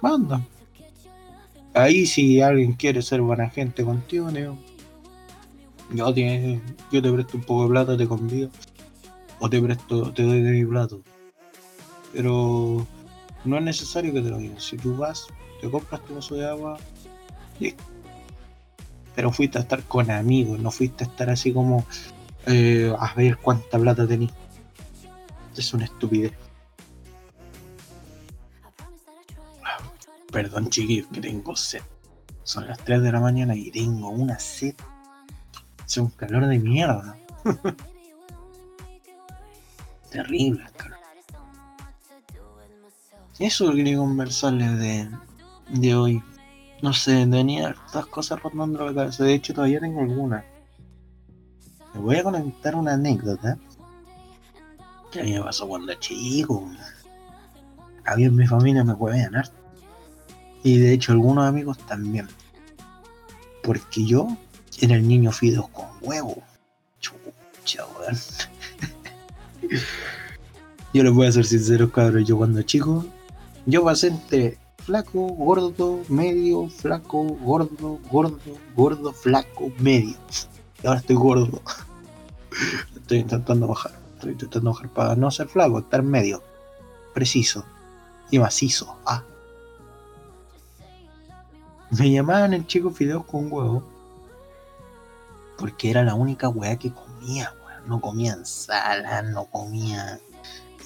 Manda. 0.00 0.40
Ahí 1.74 2.04
si 2.06 2.40
alguien 2.40 2.74
quiere 2.74 3.00
ser 3.00 3.22
buena 3.22 3.48
gente 3.48 3.84
contigo, 3.84 4.30
Neo. 4.30 4.58
Yo 5.94 6.12
te, 6.12 6.60
yo 6.90 7.02
te 7.02 7.12
presto 7.12 7.36
un 7.36 7.44
poco 7.44 7.64
de 7.64 7.70
plata, 7.70 7.96
te 7.96 8.06
convido. 8.06 8.50
O 9.40 9.48
te 9.48 9.60
presto, 9.60 10.12
te 10.12 10.22
doy 10.22 10.42
de 10.42 10.50
mi 10.52 10.64
plato. 10.64 11.02
Pero 12.12 12.86
no 13.44 13.56
es 13.56 13.62
necesario 13.62 14.12
que 14.12 14.20
te 14.20 14.30
lo 14.30 14.38
digas. 14.38 14.62
Si 14.64 14.76
tú 14.76 14.96
vas, 14.96 15.26
te 15.60 15.70
compras 15.70 16.04
tu 16.04 16.14
vaso 16.14 16.34
de 16.34 16.46
agua, 16.46 16.78
listo. 17.58 17.82
Pero 19.14 19.30
fuiste 19.32 19.58
a 19.58 19.62
estar 19.62 19.82
con 19.84 20.10
amigos, 20.10 20.58
no 20.58 20.70
fuiste 20.70 21.04
a 21.04 21.06
estar 21.06 21.28
así 21.30 21.52
como 21.52 21.84
eh, 22.46 22.94
a 22.98 23.14
ver 23.14 23.38
cuánta 23.38 23.78
plata 23.78 24.06
tenéis. 24.06 24.32
Es 25.56 25.72
una 25.74 25.84
estupidez. 25.84 26.32
Perdón, 30.32 30.70
chiquillos, 30.70 31.08
que 31.08 31.20
tengo 31.20 31.54
sed. 31.54 31.82
Son 32.42 32.66
las 32.66 32.78
3 32.78 33.02
de 33.02 33.12
la 33.12 33.20
mañana 33.20 33.54
y 33.54 33.70
tengo 33.70 34.08
una 34.08 34.38
sed. 34.38 34.74
Es 35.86 35.98
un 35.98 36.08
calor 36.08 36.46
de 36.46 36.58
mierda. 36.58 37.18
Terrible 40.10 40.64
el 40.64 40.72
calor. 40.72 40.98
Eso 43.38 43.72
quería 43.72 43.98
conversarles 43.98 44.78
de, 44.78 45.10
de 45.68 45.94
hoy. 45.94 46.22
No 46.80 46.92
sé, 46.92 47.26
tenía 47.26 47.70
estas 47.70 48.06
cosas 48.06 48.42
rondando 48.42 48.86
la 48.86 48.94
cabeza. 48.94 49.24
De 49.24 49.34
hecho, 49.34 49.52
todavía 49.52 49.80
tengo 49.80 50.00
algunas. 50.00 50.44
Me 51.94 52.00
voy 52.00 52.16
a 52.16 52.22
contar 52.22 52.74
una 52.74 52.94
anécdota 52.94 53.58
que 55.10 55.20
a 55.20 55.24
mí 55.24 55.34
me 55.34 55.42
pasó 55.42 55.68
cuando 55.68 55.92
chico. 55.94 56.70
A 58.06 58.16
mí 58.16 58.24
en 58.24 58.34
mi 58.34 58.46
familia 58.46 58.82
me 58.82 58.96
pueden 58.96 59.36
harto. 59.36 59.61
Y 60.62 60.78
de 60.78 60.92
hecho 60.92 61.12
algunos 61.12 61.46
amigos 61.46 61.78
también. 61.86 62.28
Porque 63.62 64.04
yo 64.04 64.36
era 64.80 64.96
el 64.96 65.06
niño 65.06 65.32
fideos 65.32 65.68
con 65.68 65.86
huevo. 66.00 66.42
Chucha, 67.00 67.84
weón. 67.98 68.18
yo 70.94 71.02
les 71.02 71.12
voy 71.12 71.26
a 71.26 71.32
ser 71.32 71.44
sincero, 71.44 71.90
cabros. 71.90 72.26
Yo 72.26 72.36
cuando 72.36 72.62
chico, 72.62 73.04
yo 73.66 73.84
pasé 73.84 74.08
entre 74.08 74.58
flaco, 74.84 75.20
gordo, 75.28 76.00
medio, 76.08 76.68
flaco, 76.68 77.22
gordo, 77.22 77.98
gordo, 78.10 78.38
gordo, 78.76 79.12
flaco, 79.12 79.72
medio. 79.78 80.16
Y 80.82 80.86
ahora 80.86 81.00
estoy 81.00 81.16
gordo. 81.16 81.62
Estoy 82.96 83.18
intentando 83.18 83.66
bajar. 83.66 83.92
Estoy 84.14 84.32
intentando 84.32 84.72
bajar 84.72 84.88
para 84.92 85.16
no 85.16 85.30
ser 85.30 85.48
flaco, 85.48 85.78
estar 85.78 86.02
medio. 86.02 86.42
Preciso. 87.14 87.64
Y 88.30 88.38
macizo. 88.38 88.96
Ah. 89.06 89.22
Me 91.98 92.10
llamaban 92.10 92.54
el 92.54 92.66
chico 92.66 92.90
fideos 92.90 93.24
con 93.26 93.52
huevo. 93.52 93.82
Porque 95.58 95.90
era 95.90 96.02
la 96.02 96.14
única 96.14 96.48
weá 96.48 96.76
que 96.76 96.92
comía, 96.92 97.54
weón. 97.64 97.88
No 97.88 98.00
comía 98.00 98.32
ensalada, 98.32 99.22
no 99.22 99.44
comía. 99.46 100.18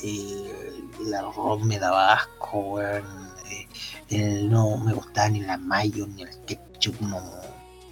Eh, 0.03 0.83
el 1.01 1.15
arroz 1.15 1.63
me 1.65 1.79
daba 1.79 2.15
asco, 2.15 2.59
weón. 2.59 3.05
Eh, 3.51 3.69
el- 4.11 4.51
no 4.51 4.77
me 4.79 4.93
gustaba 4.93 5.29
ni 5.29 5.41
la 5.41 5.57
mayo, 5.57 6.07
ni 6.09 6.23
el 6.23 6.37
ketchup, 6.45 7.01
no. 7.01 7.23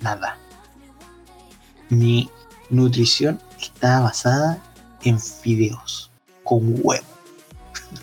Nada. 0.00 0.36
Mi 1.88 2.28
nutrición 2.70 3.40
estaba 3.60 4.00
basada 4.06 4.62
en 5.02 5.20
fideos 5.20 6.10
con 6.42 6.74
huevo. 6.82 7.06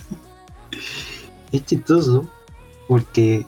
es 1.51 1.65
chistoso 1.65 2.25
porque 2.87 3.45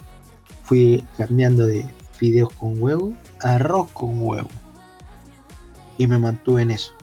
fui 0.63 1.05
cambiando 1.17 1.65
de 1.65 1.85
fideos 2.13 2.51
con 2.53 2.81
huevo 2.81 3.13
a 3.41 3.55
arroz 3.55 3.89
con 3.91 4.21
huevo. 4.21 4.49
Y 5.97 6.07
me 6.07 6.17
mantuve 6.17 6.63
en 6.63 6.71
eso. 6.71 6.93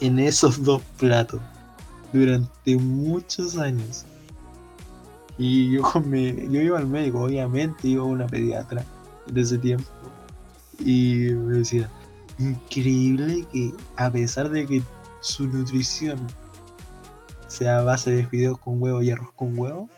En 0.00 0.18
esos 0.18 0.62
dos 0.62 0.82
platos. 0.98 1.40
Durante 2.12 2.76
muchos 2.76 3.56
años. 3.56 4.04
Y 5.38 5.72
yo, 5.72 5.82
me, 6.06 6.34
yo 6.50 6.60
iba 6.60 6.78
al 6.78 6.86
médico, 6.86 7.22
obviamente, 7.22 7.88
iba 7.88 8.02
a 8.02 8.06
una 8.06 8.26
pediatra 8.26 8.84
de 9.26 9.40
ese 9.40 9.58
tiempo. 9.58 9.88
Y 10.78 11.30
me 11.30 11.58
decía, 11.58 11.90
increíble 12.38 13.46
que 13.52 13.72
a 13.96 14.10
pesar 14.10 14.50
de 14.50 14.66
que 14.66 14.82
su 15.20 15.46
nutrición 15.46 16.18
sea 17.46 17.78
a 17.78 17.82
base 17.82 18.10
de 18.10 18.26
fideos 18.26 18.58
con 18.58 18.82
huevo 18.82 19.02
y 19.02 19.10
arroz 19.10 19.32
con 19.32 19.58
huevo, 19.58 19.88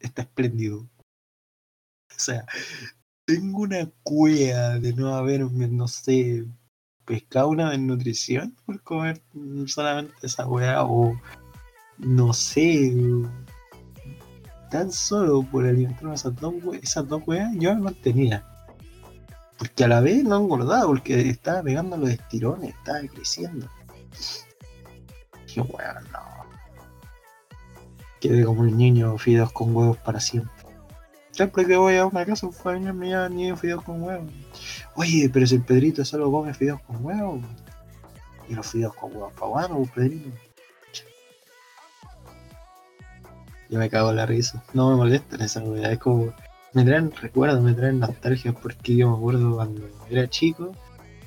está 0.00 0.22
espléndido. 0.22 0.86
O 2.18 2.20
sea, 2.20 2.44
tengo 3.24 3.60
una 3.62 3.90
cueva 4.02 4.78
de 4.78 4.92
no 4.94 5.14
haberme, 5.14 5.68
no 5.68 5.86
sé, 5.88 6.44
pescado 7.04 7.48
una 7.48 7.70
desnutrición 7.70 8.56
por 8.64 8.80
comer 8.82 9.20
solamente 9.66 10.14
esa 10.22 10.46
hueá 10.46 10.84
o 10.84 11.14
no 11.98 12.32
sé, 12.32 12.92
tan 14.70 14.90
solo 14.92 15.42
por 15.42 15.64
alimentarme 15.66 16.14
esas 16.14 16.34
dos, 16.36 16.54
hue- 16.54 16.80
esas 16.82 17.06
dos 17.08 17.22
hueás, 17.26 17.52
yo 17.58 17.74
me 17.74 17.80
mantenía. 17.82 18.44
Porque 19.58 19.84
a 19.84 19.88
la 19.88 20.00
vez 20.00 20.22
no 20.24 20.36
engordaba, 20.36 20.86
porque 20.86 21.28
estaba 21.30 21.62
pegando 21.62 21.96
los 21.96 22.10
estirones, 22.10 22.74
estaba 22.74 23.00
creciendo. 23.12 23.68
Qué 25.52 25.60
weón, 25.62 26.04
no. 26.12 26.20
Quedé 28.20 28.44
como 28.44 28.64
el 28.64 28.76
niño 28.76 29.16
fideos 29.18 29.52
con 29.52 29.74
huevos 29.74 29.96
para 29.98 30.20
siempre. 30.20 30.55
Siempre 31.36 31.66
que 31.66 31.76
voy 31.76 31.96
a 31.96 32.06
una 32.06 32.24
casa, 32.24 32.46
un 32.46 32.52
familiar 32.54 32.94
me 32.94 33.10
llaman 33.10 33.36
niño 33.36 33.58
fideos 33.58 33.82
con 33.82 34.02
huevos. 34.02 34.32
Oye, 34.94 35.28
pero 35.30 35.46
si 35.46 35.56
el 35.56 35.62
Pedrito 35.62 36.02
solo 36.02 36.32
come 36.32 36.54
fideos 36.54 36.80
con 36.80 37.04
huevos. 37.04 37.42
Y 38.48 38.54
los 38.54 38.66
fideos 38.66 38.94
con 38.94 39.12
huevos 39.12 39.34
para 39.34 39.46
bueno, 39.46 39.76
pues, 39.76 39.90
Pedrito. 39.90 40.30
Yo 43.68 43.78
me 43.78 43.90
cago 43.90 44.10
en 44.10 44.16
la 44.16 44.24
risa. 44.24 44.64
No 44.72 44.88
me 44.88 44.96
molestan 44.96 45.42
esa 45.42 45.60
weá. 45.60 45.92
Es 45.92 45.98
como. 45.98 46.32
Me 46.72 46.84
traen 46.84 47.12
recuerdos, 47.12 47.62
me 47.62 47.74
traen 47.74 48.00
nostalgia 48.00 48.54
porque 48.54 48.96
yo 48.96 49.10
me 49.10 49.16
acuerdo 49.18 49.56
cuando 49.56 49.82
era 50.08 50.26
chico 50.28 50.72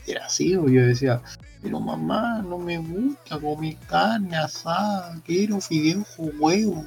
era 0.08 0.26
así, 0.26 0.52
yo 0.52 0.66
decía, 0.68 1.22
pero 1.62 1.80
mamá, 1.80 2.42
no 2.42 2.58
me 2.58 2.78
gusta 2.78 3.40
comer 3.40 3.78
carne 3.88 4.38
asada, 4.38 5.20
quiero 5.26 5.62
fideos 5.62 6.08
con 6.16 6.32
huevo. 6.40 6.86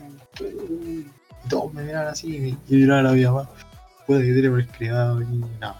Todos 1.52 1.74
me 1.74 1.82
miran 1.82 2.06
así, 2.06 2.56
y 2.68 2.78
yo 2.78 2.86
era 2.86 3.02
la 3.02 3.12
vida 3.12 3.30
más. 3.30 3.46
Puede 4.06 4.24
que 4.24 4.40
tiene 4.40 4.66
criado 4.68 5.20
y 5.20 5.26
no. 5.26 5.76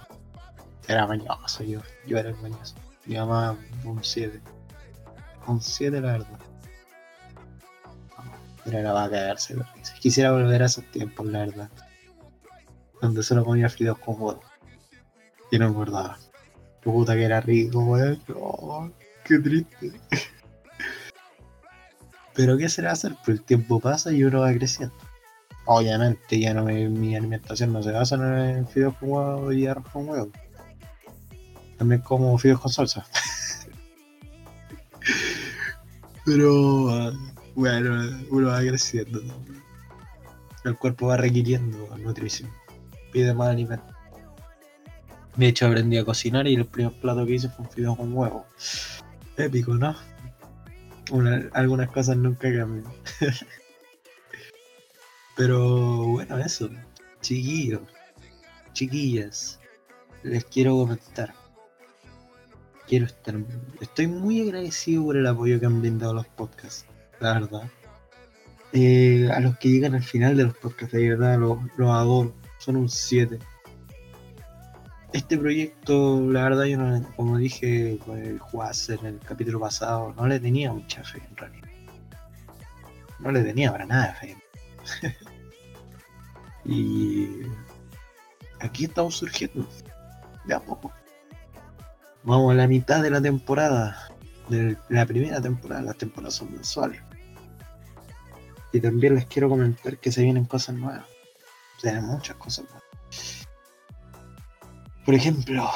Era 0.86 1.06
mañoso 1.06 1.64
yo, 1.64 1.80
yo 2.06 2.18
era 2.18 2.30
mañoso. 2.42 2.74
Mi 3.06 3.16
mamá 3.16 3.56
un 3.82 4.04
7. 4.04 4.38
Un 5.46 5.62
7 5.62 5.98
la 6.02 6.12
verdad. 6.12 6.38
Pero 8.64 8.78
era 8.80 8.92
para 8.92 9.10
cagarse 9.10 9.54
de 9.54 9.62
risa. 9.74 9.94
Quisiera 9.98 10.32
volver 10.32 10.62
a 10.62 10.66
esos 10.66 10.84
tiempos, 10.90 11.24
la 11.24 11.38
verdad. 11.38 11.70
Donde 13.00 13.22
solo 13.22 13.42
comía 13.42 13.70
fideos 13.70 13.98
con 13.98 14.16
huevo. 14.20 14.42
Y 15.50 15.58
no 15.58 15.68
engordaba. 15.68 16.18
Puta 16.82 17.14
que 17.14 17.24
era 17.24 17.40
rico, 17.40 17.78
weón. 17.78 18.22
Oh, 18.34 18.90
qué 19.24 19.38
triste. 19.38 19.90
Pero 22.34 22.58
¿qué 22.58 22.68
se 22.68 22.82
le 22.82 22.88
va 22.88 22.90
a 22.90 22.92
hacer? 22.92 23.16
Pues 23.24 23.38
el 23.38 23.42
tiempo 23.42 23.80
pasa 23.80 24.12
y 24.12 24.22
uno 24.22 24.40
va 24.40 24.52
creciendo. 24.52 24.94
Obviamente 25.64 26.40
ya 26.40 26.52
no 26.54 26.64
mi 26.64 27.14
alimentación 27.14 27.72
no 27.72 27.82
se 27.82 27.92
basa 27.92 28.16
en 28.50 28.66
fideos 28.66 28.96
con 28.96 29.10
huevo 29.10 29.52
y 29.52 29.66
arroz 29.66 29.86
con 29.92 30.08
huevo. 30.08 30.30
También 31.78 32.00
como 32.02 32.36
fideos 32.38 32.60
con 32.60 32.72
salsa. 32.72 33.06
Pero 36.24 37.12
bueno, 37.54 38.02
uno 38.30 38.48
va 38.48 38.60
creciendo. 38.60 39.20
El 40.64 40.76
cuerpo 40.76 41.08
va 41.08 41.16
requiriendo 41.16 41.96
nutrición. 41.98 42.50
Pide 43.12 43.34
más 43.34 43.48
alimento. 43.50 43.84
De 45.36 45.46
hecho 45.48 45.66
aprendí 45.66 45.96
a 45.96 46.04
cocinar 46.04 46.46
y 46.46 46.54
el 46.54 46.66
primer 46.66 46.92
plato 46.92 47.26
que 47.26 47.34
hice 47.34 47.48
fue 47.48 47.64
un 47.64 47.70
fideo 47.70 47.96
con 47.96 48.12
huevo. 48.16 48.46
Épico, 49.36 49.74
¿no? 49.74 49.96
Una- 51.10 51.48
algunas 51.54 51.90
cosas 51.90 52.16
nunca 52.16 52.54
cambian. 52.54 52.84
Pero 55.36 56.06
bueno, 56.06 56.38
eso. 56.38 56.68
Chiquillos, 57.20 57.82
chiquillas, 58.72 59.60
les 60.22 60.44
quiero 60.44 60.76
comentar. 60.76 61.32
Quiero 62.86 63.06
estar. 63.06 63.36
Estoy 63.80 64.06
muy 64.08 64.42
agradecido 64.42 65.04
por 65.04 65.16
el 65.16 65.26
apoyo 65.26 65.58
que 65.58 65.66
han 65.66 65.80
brindado 65.80 66.14
los 66.14 66.26
podcasts, 66.26 66.86
la 67.20 67.34
verdad. 67.34 67.62
Eh, 68.72 69.30
a 69.32 69.40
los 69.40 69.58
que 69.58 69.68
llegan 69.68 69.94
al 69.94 70.02
final 70.02 70.36
de 70.36 70.44
los 70.44 70.56
podcasts, 70.56 70.94
de 70.94 71.10
verdad, 71.10 71.38
los, 71.38 71.58
los 71.76 71.90
adoro. 71.90 72.34
Son 72.58 72.76
un 72.76 72.88
7. 72.88 73.38
Este 75.12 75.36
proyecto, 75.36 76.20
la 76.30 76.44
verdad, 76.44 76.64
yo 76.64 76.78
no, 76.78 77.06
como 77.16 77.36
dije 77.36 77.98
con 78.04 78.18
el 78.18 78.38
Juaz 78.38 78.88
en 78.88 79.04
el 79.04 79.18
capítulo 79.18 79.60
pasado, 79.60 80.14
no 80.16 80.26
le 80.26 80.40
tenía 80.40 80.72
mucha 80.72 81.04
fe 81.04 81.20
en 81.28 81.36
realidad. 81.36 81.68
No 83.18 83.30
le 83.30 83.42
tenía 83.42 83.70
para 83.70 83.84
nada 83.84 84.14
fe. 84.14 84.36
y 86.64 87.42
aquí 88.60 88.84
estamos 88.84 89.16
surgiendo, 89.16 89.66
de 90.44 90.54
a 90.54 90.60
poco. 90.60 90.92
Vamos 92.24 92.52
a 92.52 92.54
la 92.54 92.68
mitad 92.68 93.02
de 93.02 93.10
la 93.10 93.20
temporada, 93.20 94.08
de 94.48 94.76
la 94.88 95.06
primera 95.06 95.40
temporada, 95.40 95.82
las 95.82 95.96
temporadas 95.96 96.34
son 96.34 96.52
mensuales. 96.52 97.02
Y 98.72 98.80
también 98.80 99.14
les 99.16 99.26
quiero 99.26 99.48
comentar 99.48 99.98
que 99.98 100.10
se 100.10 100.22
vienen 100.22 100.44
cosas 100.44 100.74
nuevas. 100.76 101.04
Se 101.78 101.90
vienen 101.90 102.08
muchas 102.08 102.36
cosas 102.36 102.64
nuevas. 102.64 102.82
Por 105.04 105.14
ejemplo, 105.14 105.68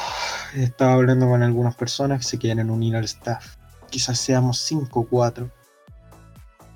he 0.54 0.64
estado 0.64 0.92
hablando 0.92 1.26
con 1.28 1.42
algunas 1.42 1.74
personas 1.74 2.20
que 2.20 2.24
se 2.24 2.38
quieren 2.38 2.70
unir 2.70 2.96
al 2.96 3.04
staff. 3.04 3.56
Quizás 3.90 4.18
seamos 4.18 4.60
5 4.60 5.00
o 5.00 5.06
4. 5.06 5.50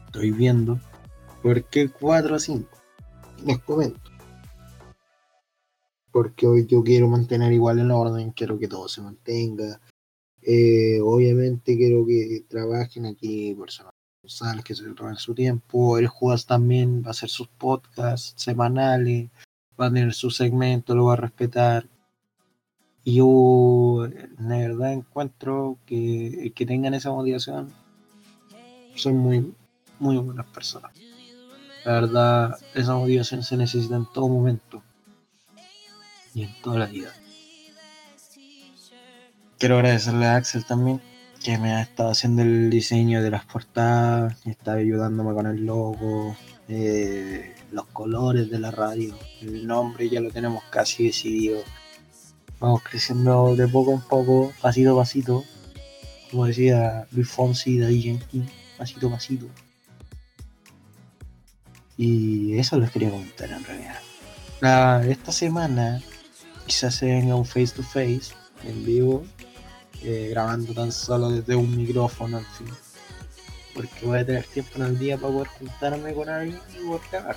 Estoy 0.06 0.32
viendo. 0.32 0.80
¿Por 1.42 1.64
qué 1.64 1.88
4 1.88 2.36
o 2.36 2.38
5? 2.38 2.68
Les 3.46 3.58
comento. 3.60 4.10
Porque 6.12 6.46
hoy 6.46 6.66
yo 6.66 6.82
quiero 6.82 7.08
mantener 7.08 7.52
igual 7.52 7.78
el 7.78 7.90
orden, 7.90 8.32
quiero 8.32 8.58
que 8.58 8.68
todo 8.68 8.88
se 8.88 9.00
mantenga. 9.00 9.80
Eh, 10.42 11.00
obviamente 11.02 11.76
quiero 11.76 12.04
que 12.06 12.44
trabajen 12.48 13.06
aquí 13.06 13.54
personas 13.54 13.94
responsables, 14.22 14.64
que 14.64 14.74
se 14.74 14.84
tomen 14.92 15.16
su 15.16 15.34
tiempo. 15.34 15.96
El 15.96 16.08
Judas 16.08 16.44
también 16.44 17.02
va 17.02 17.08
a 17.08 17.10
hacer 17.12 17.30
sus 17.30 17.48
podcasts 17.48 18.34
semanales, 18.36 19.30
va 19.80 19.86
a 19.86 19.92
tener 19.92 20.12
su 20.12 20.30
segmento, 20.30 20.94
lo 20.94 21.06
va 21.06 21.14
a 21.14 21.16
respetar. 21.16 21.88
Yo, 23.02 24.06
la 24.38 24.58
verdad, 24.58 24.92
encuentro 24.92 25.78
que, 25.86 26.52
que 26.54 26.66
tengan 26.66 26.92
esa 26.92 27.10
motivación. 27.10 27.72
Son 28.94 29.16
muy, 29.16 29.54
muy 29.98 30.18
buenas 30.18 30.46
personas. 30.46 30.92
La 31.84 31.92
verdad, 31.92 32.58
esa 32.74 32.94
motivación 32.94 33.42
se 33.42 33.56
necesita 33.56 33.96
en 33.96 34.06
todo 34.12 34.28
momento 34.28 34.82
y 36.34 36.44
en 36.44 36.54
toda 36.62 36.78
la 36.78 36.86
vida. 36.86 37.12
Quiero 39.58 39.76
agradecerle 39.76 40.26
a 40.26 40.36
Axel 40.36 40.64
también, 40.64 41.00
que 41.42 41.58
me 41.58 41.72
ha 41.72 41.82
estado 41.82 42.10
haciendo 42.10 42.42
el 42.42 42.70
diseño 42.70 43.22
de 43.22 43.30
las 43.30 43.44
portadas, 43.44 44.36
y 44.44 44.50
está 44.50 44.72
ayudándome 44.72 45.34
con 45.34 45.46
el 45.46 45.64
logo, 45.64 46.36
eh, 46.68 47.54
los 47.72 47.86
colores 47.86 48.50
de 48.50 48.58
la 48.58 48.70
radio, 48.70 49.16
el 49.40 49.66
nombre 49.66 50.08
ya 50.08 50.20
lo 50.20 50.30
tenemos 50.30 50.62
casi 50.70 51.04
decidido. 51.04 51.58
Vamos 52.58 52.82
creciendo 52.82 53.56
de 53.56 53.68
poco 53.68 53.92
en 53.92 54.00
poco, 54.00 54.52
pasito 54.60 54.92
a 54.92 55.00
pasito, 55.00 55.44
como 56.30 56.46
decía 56.46 57.06
Luis 57.12 57.28
Fonsi 57.28 57.78
Daddy 57.78 58.02
Yankee, 58.02 58.44
pasito 58.76 59.08
a 59.08 59.10
pasito. 59.12 59.46
Y 62.02 62.58
eso 62.58 62.78
les 62.78 62.90
quería 62.90 63.10
comentar 63.10 63.50
en 63.50 63.62
realidad. 63.62 63.98
La- 64.62 65.04
esta 65.06 65.32
semana 65.32 66.00
quizás 66.66 66.94
se 66.94 67.04
venga 67.06 67.34
un 67.34 67.44
face 67.44 67.74
to 67.76 67.82
face 67.82 68.32
en 68.64 68.86
vivo, 68.86 69.22
eh, 70.02 70.28
grabando 70.30 70.72
tan 70.72 70.92
solo 70.92 71.28
desde 71.30 71.54
un 71.56 71.76
micrófono 71.76 72.38
al 72.38 72.46
fin. 72.46 72.68
Porque 73.74 74.06
voy 74.06 74.18
a 74.20 74.24
tener 74.24 74.44
tiempo 74.44 74.70
en 74.76 74.82
el 74.82 74.98
día 74.98 75.18
para 75.18 75.30
poder 75.34 75.48
juntarme 75.48 76.14
con 76.14 76.28
alguien 76.30 76.58
y 76.74 76.86
poder 76.86 77.02
grabar. 77.12 77.36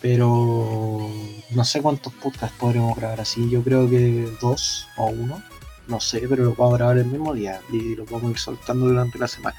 Pero 0.00 1.10
no 1.50 1.64
sé 1.64 1.82
cuántos 1.82 2.12
podcasts 2.14 2.56
podremos 2.56 2.96
grabar 2.96 3.20
así. 3.20 3.50
Yo 3.50 3.64
creo 3.64 3.90
que 3.90 4.32
dos 4.40 4.86
o 4.96 5.06
uno. 5.06 5.42
No 5.88 5.98
sé, 5.98 6.20
pero 6.28 6.44
lo 6.44 6.54
puedo 6.54 6.70
grabar 6.70 6.98
el 6.98 7.06
mismo 7.06 7.34
día 7.34 7.60
y 7.72 7.96
lo 7.96 8.04
podemos 8.04 8.30
ir 8.30 8.38
soltando 8.38 8.86
durante 8.86 9.18
la 9.18 9.26
semana. 9.26 9.58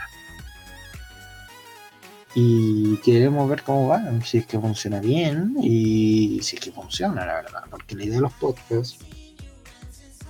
Y 2.33 2.97
queremos 2.97 3.49
ver 3.49 3.63
cómo 3.63 3.89
va, 3.89 4.01
si 4.23 4.37
es 4.37 4.45
que 4.45 4.59
funciona 4.59 5.01
bien 5.01 5.55
y 5.61 6.39
si 6.41 6.55
es 6.55 6.61
que 6.61 6.71
funciona, 6.71 7.25
la 7.25 7.35
verdad. 7.35 7.63
Porque 7.69 7.95
la 7.95 8.05
idea 8.05 8.15
de 8.15 8.21
los 8.21 8.33
podcasts 8.33 8.97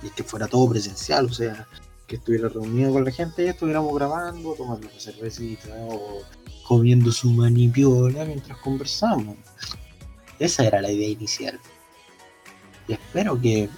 es 0.02 0.10
que 0.12 0.24
fuera 0.24 0.48
todo 0.48 0.68
presencial, 0.68 1.26
o 1.26 1.32
sea, 1.32 1.66
que 2.08 2.16
estuviera 2.16 2.48
reunido 2.48 2.92
con 2.92 3.04
la 3.04 3.12
gente 3.12 3.44
y 3.44 3.48
estuviéramos 3.48 3.94
grabando, 3.94 4.54
tomando 4.54 4.88
una 4.88 5.00
cervecita 5.00 5.70
o 5.88 6.22
comiendo 6.66 7.12
su 7.12 7.30
manipiola 7.30 8.24
mientras 8.24 8.58
conversamos. 8.58 9.36
Esa 10.38 10.66
era 10.66 10.82
la 10.82 10.90
idea 10.90 11.08
inicial. 11.08 11.60
Y 12.88 12.94
espero 12.94 13.40
que 13.40 13.68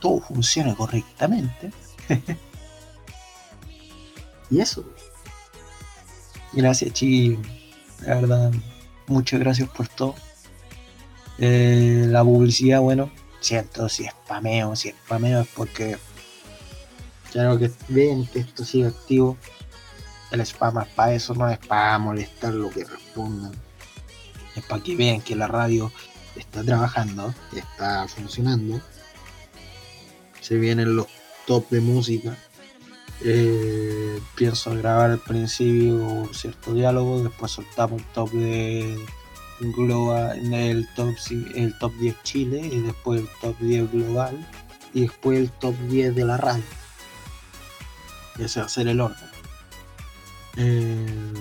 todo 0.00 0.20
funcione 0.20 0.74
correctamente. 0.76 1.72
y 4.50 4.60
eso. 4.60 4.84
Gracias, 6.52 6.92
Chi. 6.92 7.38
La 8.06 8.16
verdad, 8.16 8.52
muchas 9.06 9.40
gracias 9.40 9.68
por 9.68 9.88
todo. 9.88 10.14
Eh, 11.38 12.04
la 12.08 12.24
publicidad, 12.24 12.80
bueno, 12.80 13.10
siento 13.40 13.88
si 13.88 14.04
spameo, 14.06 14.74
si 14.74 14.90
spameo 14.90 15.42
es 15.42 15.48
porque 15.48 15.96
quiero 17.30 17.58
que 17.58 17.70
vean 17.88 18.26
que 18.26 18.40
esto 18.40 18.64
sigue 18.64 18.88
activo. 18.88 19.36
El 20.30 20.40
spam 20.40 20.78
es 20.78 20.88
para 20.88 21.14
eso, 21.14 21.34
no 21.34 21.48
es 21.48 21.58
para 21.58 21.98
molestar 21.98 22.52
lo 22.52 22.70
que 22.70 22.84
respondan. 22.84 23.52
Es 24.56 24.64
para 24.64 24.82
que 24.82 24.96
vean 24.96 25.20
que 25.20 25.36
la 25.36 25.46
radio 25.46 25.92
está 26.36 26.62
trabajando, 26.64 27.34
está 27.54 28.06
funcionando. 28.08 28.80
Se 30.40 30.56
vienen 30.56 30.96
los 30.96 31.06
top 31.46 31.68
de 31.70 31.80
música. 31.80 32.36
Eh, 33.24 34.20
pienso 34.36 34.74
grabar 34.76 35.10
al 35.10 35.18
principio 35.18 36.28
cierto 36.32 36.72
diálogo, 36.72 37.22
después 37.22 37.50
soltamos 37.50 38.00
un 38.00 38.06
top 38.12 38.30
de 38.30 38.96
global, 39.60 40.54
el 40.54 40.88
top, 40.94 41.14
el 41.54 41.76
top 41.78 41.92
10 41.94 42.22
Chile 42.22 42.60
y 42.60 42.80
después 42.80 43.20
el 43.20 43.28
top 43.40 43.58
10 43.58 43.90
global 43.90 44.46
y 44.94 45.02
después 45.02 45.38
el 45.38 45.50
top 45.50 45.76
10 45.88 46.14
de 46.14 46.24
la 46.24 46.36
radio. 46.36 46.62
Ese 48.38 48.60
va 48.60 48.66
a 48.66 48.80
el 48.80 49.00
orden. 49.00 49.28
Eh, 50.56 51.32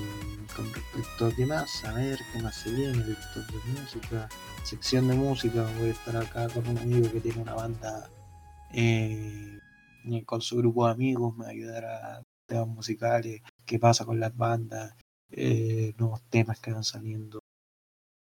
con 0.55 0.73
respecto 0.73 1.27
a 1.27 1.31
qué 1.35 1.45
más, 1.45 1.83
a 1.85 1.93
ver 1.93 2.19
qué 2.33 2.41
más 2.41 2.55
se 2.55 2.71
viene, 2.71 3.03
el 3.03 3.17
top 3.33 3.45
de 3.47 3.79
música, 3.79 4.29
sección 4.63 5.07
de 5.07 5.15
música, 5.15 5.67
voy 5.79 5.89
a 5.89 5.91
estar 5.91 6.17
acá 6.17 6.47
con 6.49 6.67
un 6.67 6.77
amigo 6.79 7.11
que 7.11 7.19
tiene 7.19 7.41
una 7.41 7.53
banda 7.53 8.09
eh, 8.73 9.59
con 10.25 10.41
su 10.41 10.57
grupo 10.57 10.85
de 10.85 10.93
amigos, 10.93 11.35
me 11.35 11.45
va 11.45 12.21
temas 12.47 12.67
musicales, 12.67 13.41
qué 13.65 13.77
pasa 13.79 14.05
con 14.05 14.19
las 14.19 14.35
bandas, 14.35 14.95
eh, 15.29 15.93
nuevos 15.97 16.21
temas 16.29 16.59
que 16.59 16.71
van 16.71 16.83
saliendo, 16.83 17.39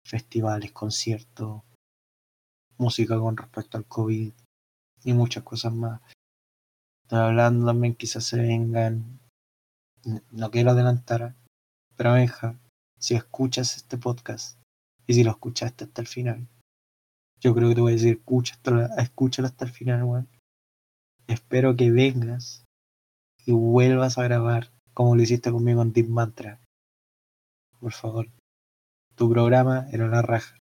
festivales, 0.06 0.72
conciertos, 0.72 1.64
música 2.78 3.20
con 3.20 3.36
respecto 3.38 3.78
al 3.78 3.86
COVID 3.86 4.32
y 5.04 5.14
muchas 5.14 5.44
cosas 5.44 5.74
más. 5.74 6.02
Estoy 7.04 7.20
hablando 7.20 7.66
también, 7.66 7.96
quizás 7.96 8.24
se 8.24 8.38
vengan, 8.38 9.20
no 10.32 10.52
quiero 10.52 10.72
adelantar, 10.72 11.36
pero 11.96 12.14
Benja, 12.14 12.60
si 13.00 13.16
escuchas 13.16 13.76
este 13.76 13.98
podcast 13.98 14.60
y 15.08 15.14
si 15.14 15.24
lo 15.24 15.32
escuchaste 15.32 15.86
hasta 15.86 16.02
el 16.02 16.08
final, 16.08 16.48
yo 17.40 17.54
creo 17.54 17.70
que 17.70 17.76
te 17.76 17.82
voy 17.82 17.92
a 17.92 17.96
decir, 17.96 18.18
escúchalo, 18.18 18.86
escúchalo 18.98 19.48
hasta 19.48 19.66
el 19.66 19.72
final, 19.72 20.04
weón. 20.04 20.30
Espero 21.34 21.76
que 21.76 21.90
vengas 21.90 22.64
y 23.44 23.54
vuelvas 23.54 24.20
a 24.20 24.24
grabar 24.24 24.70
como 24.94 25.16
lo 25.16 25.24
hiciste 25.24 25.52
conmigo 25.52 25.82
en 25.82 25.92
Deep 25.92 26.08
Mantra. 26.08 26.60
Por 27.80 27.92
favor. 27.92 28.28
Tu 29.16 29.28
programa 29.32 29.88
era 29.92 30.08
la 30.08 30.22
raja. 30.22 30.60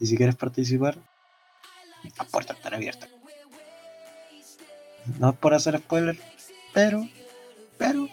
Y 0.00 0.06
si 0.06 0.16
quieres 0.16 0.34
participar, 0.34 0.98
las 2.18 2.28
puertas 2.32 2.56
están 2.56 2.74
abiertas. 2.74 3.08
No 5.20 5.30
es 5.30 5.36
por 5.36 5.54
hacer 5.54 5.78
spoiler, 5.78 6.18
pero, 6.74 7.06
pero, 7.78 8.08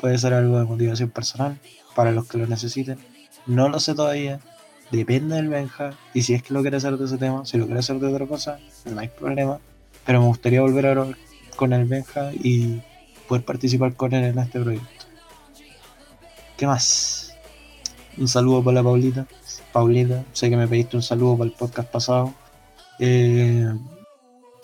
puede 0.00 0.16
ser 0.16 0.32
algo 0.32 0.58
de 0.58 0.64
motivación 0.64 1.10
personal 1.10 1.60
para 1.94 2.10
los 2.10 2.26
que 2.26 2.38
lo 2.38 2.46
necesiten. 2.46 2.98
No 3.44 3.68
lo 3.68 3.80
sé 3.80 3.94
todavía. 3.94 4.40
Depende 4.90 5.36
del 5.36 5.50
Benja. 5.50 5.92
Y 6.14 6.22
si 6.22 6.32
es 6.32 6.42
que 6.42 6.54
lo 6.54 6.62
quiere 6.62 6.78
hacer 6.78 6.96
de 6.96 7.04
ese 7.04 7.18
tema, 7.18 7.44
si 7.44 7.58
lo 7.58 7.66
quiere 7.66 7.80
hacer 7.80 7.98
de 7.98 8.06
otra 8.06 8.26
cosa, 8.26 8.58
no 8.86 8.98
hay 8.98 9.08
problema. 9.08 9.60
Pero 10.06 10.22
me 10.22 10.26
gustaría 10.26 10.62
volver 10.62 10.86
a 10.86 10.90
hablar 10.90 11.16
con 11.54 11.72
el 11.72 11.84
Benja 11.84 12.32
y 12.32 12.82
poder 13.28 13.44
participar 13.44 13.94
con 13.94 14.12
él 14.12 14.24
en 14.24 14.38
este 14.38 14.60
proyecto. 14.60 15.06
¿Qué 16.56 16.66
más? 16.66 17.34
Un 18.16 18.28
saludo 18.28 18.62
para 18.62 18.76
la 18.76 18.82
Paulita. 18.82 19.26
Paulita, 19.72 20.24
sé 20.32 20.50
que 20.50 20.56
me 20.56 20.68
pediste 20.68 20.96
un 20.96 21.02
saludo 21.02 21.38
para 21.38 21.50
el 21.50 21.56
podcast 21.56 21.90
pasado. 21.90 22.34
Eh, 23.00 23.66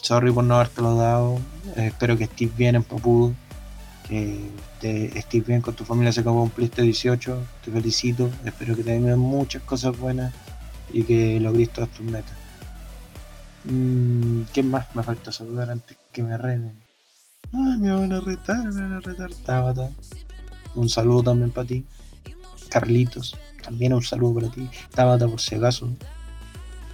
sorry 0.03 0.31
por 0.31 0.45
no 0.45 0.55
habértelo 0.55 0.95
dado. 0.95 1.41
Espero 1.77 2.17
que 2.17 2.25
estés 2.25 2.57
bien 2.57 2.77
en 2.77 2.85
Papudo. 2.85 3.35
Que 4.09 4.51
estés 4.83 5.47
bien 5.47 5.61
con 5.61 5.75
tu 5.75 5.85
familia. 5.85 6.13
Sé 6.13 6.23
que 6.23 6.31
cumpliste 6.31 6.83
18. 6.83 7.43
Te 7.65 7.71
felicito. 7.71 8.31
Espero 8.45 8.77
que 8.77 8.85
te 8.85 8.93
vengan 8.93 9.19
muchas 9.19 9.63
cosas 9.63 9.99
buenas 9.99 10.33
y 10.93 11.03
que 11.03 11.41
logres 11.41 11.71
todas 11.71 11.91
tus 11.91 12.07
metas. 12.07 12.37
Mm, 13.65 14.43
¿Qué 14.53 14.63
más 14.63 14.95
me 14.95 15.03
falta 15.03 15.33
saludar 15.33 15.71
antes 15.71 15.97
que 16.13 16.23
me 16.23 16.37
reden? 16.39 16.80
Ay, 17.53 17.79
me 17.79 17.93
van 17.93 18.13
a 18.13 18.21
retar, 18.21 18.65
me 18.65 18.81
van 18.81 18.93
a 18.93 19.01
retar. 19.01 19.31
Tabata. 19.45 19.91
Un 20.75 20.89
saludo 20.89 21.25
también 21.25 21.51
para 21.51 21.67
ti. 21.67 21.85
Carlitos, 22.69 23.37
también 23.63 23.93
un 23.93 24.03
saludo 24.03 24.35
para 24.41 24.51
ti. 24.51 24.69
Tabata, 24.95 25.27
por 25.27 25.41
si 25.41 25.57
acaso. 25.57 25.89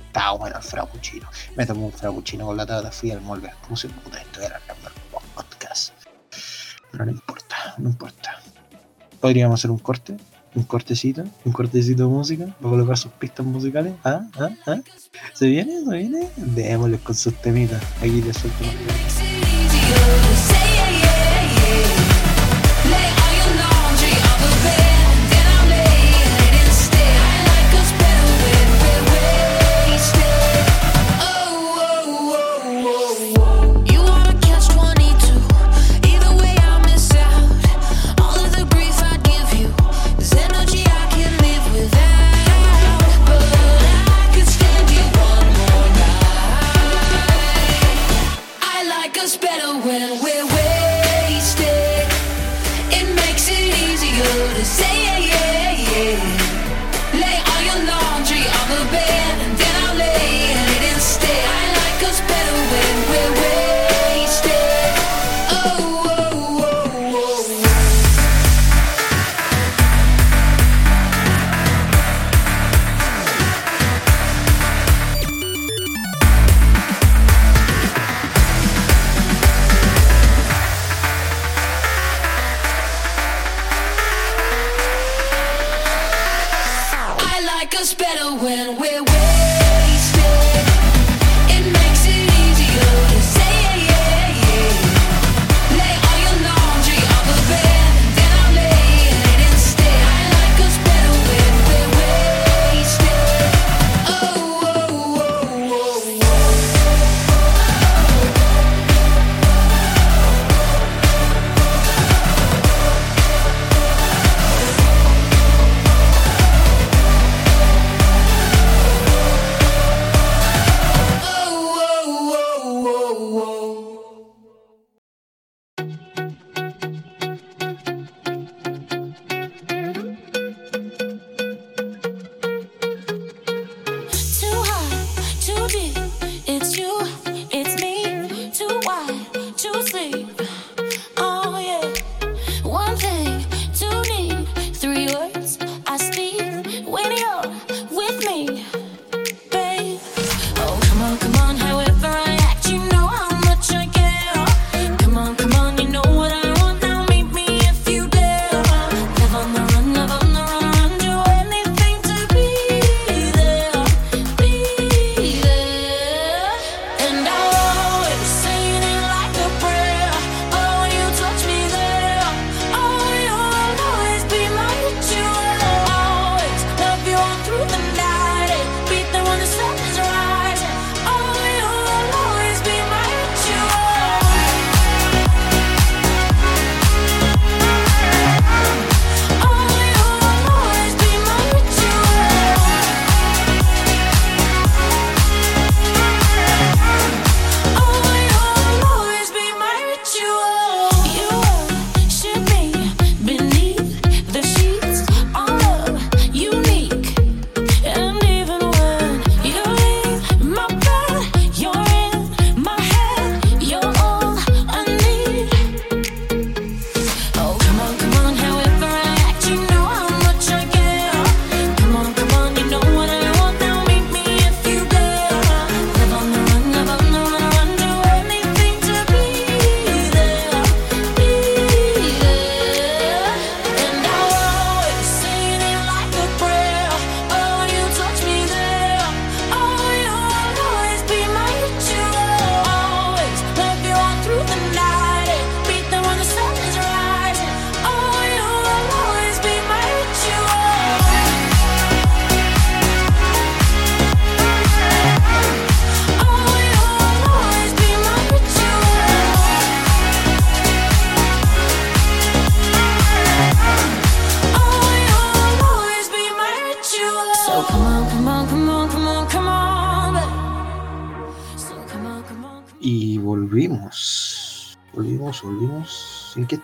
Estaba 0.07 0.33
bueno 0.39 0.57
el 0.57 0.63
frappuccino. 0.63 1.29
Me 1.57 1.67
tomé 1.67 1.85
un 1.85 1.93
frappuccino 1.93 2.47
con 2.47 2.57
la 2.57 2.65
Tabata, 2.65 2.91
fui 2.91 3.11
al 3.11 3.21
mall 3.21 3.43
puse 3.69 3.89
puta, 3.89 4.19
esto 4.19 4.41
era 4.41 4.57
el 4.57 5.35
podcast. 5.35 5.93
Pero 6.91 7.05
no 7.05 7.11
importa, 7.11 7.75
no 7.77 7.91
importa. 7.91 8.41
Podríamos 9.21 9.61
hacer 9.61 9.71
un 9.71 9.79
corte, 9.79 10.17
un 10.55 10.63
cortecito, 10.65 11.25
un 11.45 11.53
cortecito 11.53 12.05
de 12.05 12.09
música 12.09 12.47
para 12.47 12.71
colocar 12.71 12.97
sus 12.97 13.13
pistas 13.13 13.45
musicales. 13.45 13.93
¿Ah? 14.05 14.23
¿Ah? 14.39 14.49
¿Ah? 14.67 14.77
¿Se 15.35 15.47
viene? 15.47 15.85
¿Se 15.85 15.97
viene? 15.97 16.31
Démosles 16.37 17.01
con 17.03 17.15
sus 17.15 17.35
temitas. 17.43 17.83
Aquí 18.01 18.23
les 18.23 18.37
suelto 18.39 18.65
you. 19.89 20.35
Say 20.35 20.76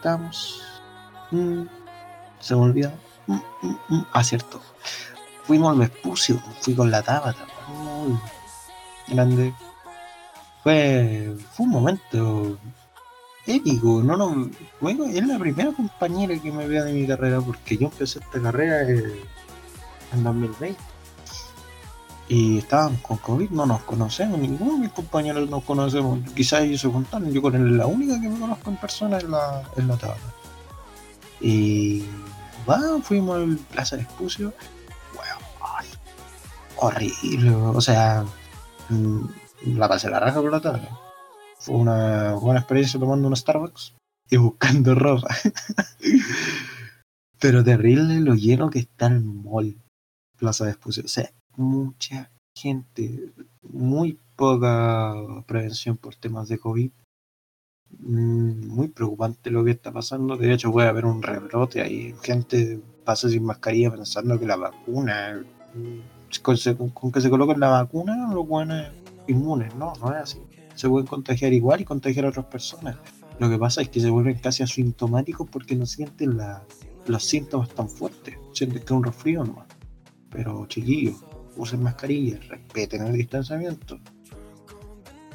volvimos. 0.03 0.63
¿En 0.63 0.63
qué 0.63 0.63
estamos? 0.63 0.63
Mm, 1.31 1.63
se 2.41 2.55
me 2.55 2.61
olvidó. 2.63 2.93
Mm, 3.27 3.41
mm, 3.63 3.79
mm. 3.89 4.07
Ah. 4.13 4.23
Fuimos 5.45 5.73
al 5.73 5.79
Vespucio. 5.79 6.43
Fui 6.61 6.75
con 6.75 6.91
la 6.91 7.03
Tabata. 7.03 7.47
Muy 7.69 8.19
grande. 9.09 9.55
Fue, 10.63 11.35
fue 11.53 11.67
un 11.67 11.73
momento 11.73 12.59
épico. 13.47 14.03
No, 14.03 14.17
no, 14.17 14.51
bueno, 14.81 15.07
es 15.07 15.27
la 15.27 15.39
primera 15.39 15.73
compañera 15.73 16.39
que 16.39 16.53
me 16.53 16.67
vea 16.67 16.85
de 16.85 16.93
mi 16.93 17.07
carrera 17.07 17.41
porque 17.41 17.77
yo 17.77 17.89
empecé 17.89 18.21
esta 18.21 18.41
carrera 18.41 18.83
eh, 18.89 19.21
en 20.13 20.23
2020 20.23 20.92
y 22.29 22.59
estaban 22.59 22.97
con 22.97 23.19
COVID, 23.19 23.51
no 23.51 23.67
nos 23.67 23.83
conocemos, 23.83 24.39
ninguno 24.39 24.75
de 24.75 24.79
mis 24.79 24.93
compañeros 24.93 25.49
nos 25.51 25.65
conocemos. 25.65 26.21
Quizás 26.35 26.63
ellos 26.63 26.81
se 26.81 26.89
juntaron, 26.89 27.33
yo 27.33 27.43
con 27.43 27.55
él 27.55 27.67
es 27.67 27.77
la 27.77 27.87
única 27.87 28.21
que 28.21 28.29
me 28.29 28.39
conozco 28.39 28.71
en 28.71 28.77
persona 28.77 29.19
en 29.19 29.31
la, 29.31 29.63
en 29.77 29.89
la 29.89 29.97
tabla. 29.97 30.35
Y 31.41 32.05
bueno, 32.65 33.03
fuimos 33.03 33.37
al 33.37 33.57
Plaza 33.57 33.97
de 33.97 34.03
Espucio. 34.03 34.55
Bueno, 35.15 35.89
horrible, 36.77 37.51
o 37.51 37.81
sea, 37.81 38.25
mm, 38.89 39.25
la 39.77 39.89
pasé 39.89 40.09
la 40.09 40.21
raja 40.21 40.41
por 40.41 40.53
la 40.53 40.61
tabla. 40.61 40.89
Fue 41.59 41.75
una 41.77 42.35
buena 42.35 42.61
experiencia 42.61 42.99
tomando 42.99 43.29
un 43.29 43.37
Starbucks 43.37 43.95
y 44.31 44.37
buscando 44.37 44.95
ropa. 44.97 45.35
Pero 47.39 47.65
terrible 47.65 48.21
lo 48.21 48.35
lleno 48.35 48.71
que 48.71 48.79
está 48.79 49.09
el 49.09 49.21
mall, 49.23 49.77
Plaza 50.39 50.65
de 50.65 50.71
Espucio. 50.71 51.03
O 51.05 51.09
sea, 51.09 51.31
mucha 51.57 52.31
gente, 52.57 53.33
muy 53.63 54.19
poca 54.37 55.15
prevención 55.47 55.97
por 55.97 56.15
temas 56.17 56.49
de 56.49 56.59
COVID. 56.59 56.91
Mm, 57.99 58.69
Muy 58.69 58.89
preocupante 58.89 59.51
lo 59.51 59.65
que 59.65 59.73
está 59.73 59.93
pasando. 59.93 60.37
De 60.37 60.53
hecho, 60.53 60.73
puede 60.73 60.89
haber 60.89 61.05
un 61.05 61.23
rebrote 61.23 61.83
ahí. 61.83 62.15
Gente 62.23 62.81
pasa 63.05 63.29
sin 63.29 63.45
mascarilla 63.45 63.91
pensando 63.91 64.39
que 64.39 64.47
la 64.47 64.57
vacuna, 64.57 65.43
mm, 65.75 66.41
con, 66.43 67.13
que 67.13 67.21
se 67.21 67.31
coloquen 67.31 67.61
la 67.61 67.69
vacuna, 67.69 68.33
los 68.33 68.47
buenos 68.49 68.87
inmunes. 69.29 69.75
No, 69.75 69.93
no 70.01 70.11
es 70.11 70.23
así. 70.23 70.39
Se 70.75 70.89
pueden 70.89 71.07
contagiar 71.07 71.53
igual 71.53 71.83
y 71.83 71.85
contagiar 71.85 72.25
a 72.25 72.29
otras 72.31 72.47
personas. 72.47 72.97
Lo 73.39 73.51
que 73.51 73.59
pasa 73.59 73.83
es 73.83 73.89
que 73.91 74.01
se 74.01 74.09
vuelven 74.11 74.39
casi 74.39 74.63
asintomáticos 74.63 75.49
porque 75.51 75.77
no 75.77 75.85
sienten 75.85 76.37
la- 76.39 76.63
los 77.07 77.25
síntomas 77.25 77.69
tan 77.71 77.89
fuertes. 77.89 78.37
Sienten 78.53 78.79
que 78.79 78.85
es 78.87 78.91
un 78.91 79.05
resfrío 79.05 79.45
nomás. 79.45 79.67
Pero 80.31 80.65
chiquillos, 80.67 81.17
usen 81.57 81.83
mascarilla, 81.83 82.39
respeten 82.49 83.07
el 83.07 83.13
distanciamiento. 83.15 83.99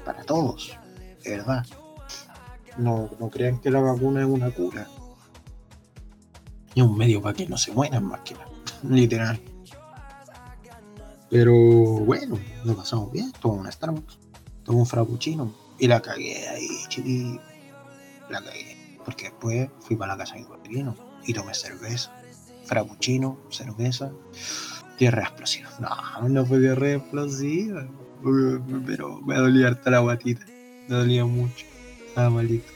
Para 0.05 0.23
todos, 0.23 0.77
de 1.23 1.31
verdad. 1.31 1.65
No, 2.77 3.09
no 3.19 3.29
crean 3.29 3.59
que 3.59 3.71
la 3.71 3.79
vacuna 3.79 4.21
es 4.21 4.27
una 4.27 4.51
cura. 4.51 4.87
Es 6.75 6.83
un 6.83 6.97
medio 6.97 7.21
para 7.21 7.35
que 7.35 7.47
no 7.47 7.57
se 7.57 7.71
mueran 7.71 8.05
más 8.05 8.21
que 8.21 8.35
nada. 8.35 8.49
Literal. 8.83 9.39
Pero 11.29 11.53
bueno, 11.53 12.39
lo 12.63 12.75
pasamos 12.75 13.11
bien. 13.11 13.31
Tomé 13.41 13.59
un 13.59 13.71
Starbucks, 13.71 14.19
tomé 14.63 14.79
un 14.79 14.85
frappuccino 14.85 15.53
y 15.79 15.87
la 15.87 16.01
cagué 16.01 16.47
ahí, 16.47 16.67
chiquillo. 16.87 17.41
La 18.29 18.41
cagué. 18.41 18.97
Porque 19.03 19.25
después 19.25 19.69
fui 19.79 19.95
para 19.95 20.13
la 20.13 20.19
casa 20.19 20.35
de 20.35 20.41
mi 20.41 20.47
padrino 20.47 20.95
y 21.25 21.33
tomé 21.33 21.53
cerveza, 21.53 22.11
frappuccino, 22.65 23.37
cerveza, 23.49 24.11
diarrea 24.97 25.25
explosiva. 25.25 25.69
No, 25.79 26.29
no 26.29 26.45
fue 26.45 26.59
diarrea 26.59 26.97
explosiva, 26.97 27.87
pero 28.85 29.21
me 29.21 29.35
dolía 29.35 29.67
harta 29.67 29.91
la 29.91 29.99
guatita. 29.99 30.45
Me 30.87 30.95
dolía 30.95 31.25
mucho. 31.25 31.65
Estaba 32.07 32.29
malito. 32.29 32.71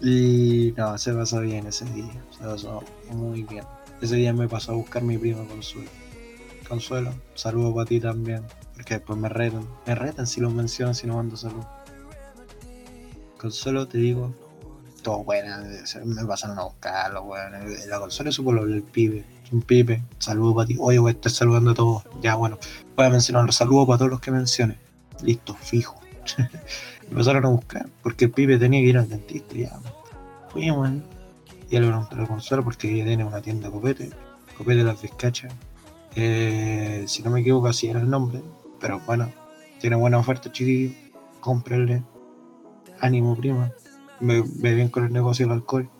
Y 0.00 0.74
no, 0.76 0.96
se 0.98 1.12
pasó 1.12 1.40
bien 1.40 1.66
ese 1.66 1.84
día. 1.86 2.24
Se 2.36 2.44
pasó 2.44 2.82
muy 3.10 3.42
bien. 3.42 3.64
Ese 4.00 4.16
día 4.16 4.32
me 4.32 4.48
pasó 4.48 4.72
a 4.72 4.74
buscar 4.74 5.02
mi 5.02 5.16
primo 5.16 5.46
Consuelo. 5.46 5.90
Consuelo, 6.68 7.12
saludo 7.34 7.74
para 7.74 7.86
ti 7.86 8.00
también. 8.00 8.42
Porque 8.74 8.94
después 8.94 9.18
me 9.18 9.28
retan. 9.28 9.66
Me 9.86 9.94
retan 9.94 10.26
si 10.26 10.40
lo 10.40 10.50
mencionan, 10.50 10.94
si 10.94 11.06
no 11.06 11.16
mando 11.16 11.36
salud. 11.36 11.62
Consuelo, 13.38 13.86
te 13.86 13.98
digo, 13.98 14.34
todo 15.02 15.22
bueno. 15.24 15.56
Me 16.04 16.24
pasaron 16.24 16.58
a 16.58 16.64
buscarlo, 16.64 17.24
bueno. 17.24 17.58
La 17.86 18.00
Consuelo 18.00 18.32
supo 18.32 18.52
lo 18.52 18.66
del 18.66 18.82
pibe. 18.82 19.24
Un 19.52 19.60
pibe. 19.60 20.02
Saludo 20.18 20.54
para 20.54 20.66
ti. 20.66 20.76
Oye, 20.80 20.98
voy 20.98 21.10
a 21.10 21.12
estar 21.12 21.30
saludando 21.30 21.72
a 21.72 21.74
todos. 21.74 22.02
Ya, 22.22 22.34
bueno. 22.36 22.58
Voy 22.96 23.06
a 23.06 23.10
mencionar 23.10 23.44
los 23.44 23.54
saludos 23.54 23.86
para 23.86 23.98
todos 23.98 24.10
los 24.10 24.20
que 24.20 24.30
mencione. 24.30 24.78
Listo, 25.22 25.54
fijo. 25.54 26.00
me 27.10 27.16
pasaron 27.16 27.44
a 27.44 27.48
buscar 27.48 27.88
porque 28.02 28.26
el 28.26 28.30
pibe 28.30 28.58
tenía 28.58 28.80
que 28.80 28.86
ir 28.86 28.98
al 28.98 29.08
dentista. 29.08 29.54
Ya, 29.54 29.78
fuimos. 30.50 30.88
¿eh? 30.88 31.02
Y 31.70 31.78
le 31.78 31.86
pregunté 31.86 32.14
al 32.16 32.26
Consuelo 32.26 32.64
porque 32.64 32.92
ella 32.92 33.04
tiene 33.04 33.24
una 33.24 33.42
tienda 33.42 33.68
de 33.68 33.72
copete. 33.72 34.10
Copete 34.56 34.82
las 34.82 35.00
Vizcachas. 35.00 35.52
Eh, 36.16 37.04
si 37.06 37.22
no 37.22 37.30
me 37.30 37.40
equivoco, 37.40 37.68
así 37.68 37.88
era 37.88 38.00
el 38.00 38.08
nombre. 38.08 38.42
Pero 38.80 39.00
bueno, 39.00 39.30
tiene 39.80 39.96
buena 39.96 40.18
oferta, 40.18 40.50
chiquillo. 40.50 40.94
Cómprenle. 41.40 42.02
Ánimo, 43.00 43.36
prima. 43.36 43.70
Ve, 44.20 44.42
ve 44.46 44.74
bien 44.74 44.88
con 44.88 45.04
el 45.04 45.12
negocio 45.12 45.46
del 45.46 45.56
alcohol. 45.56 45.90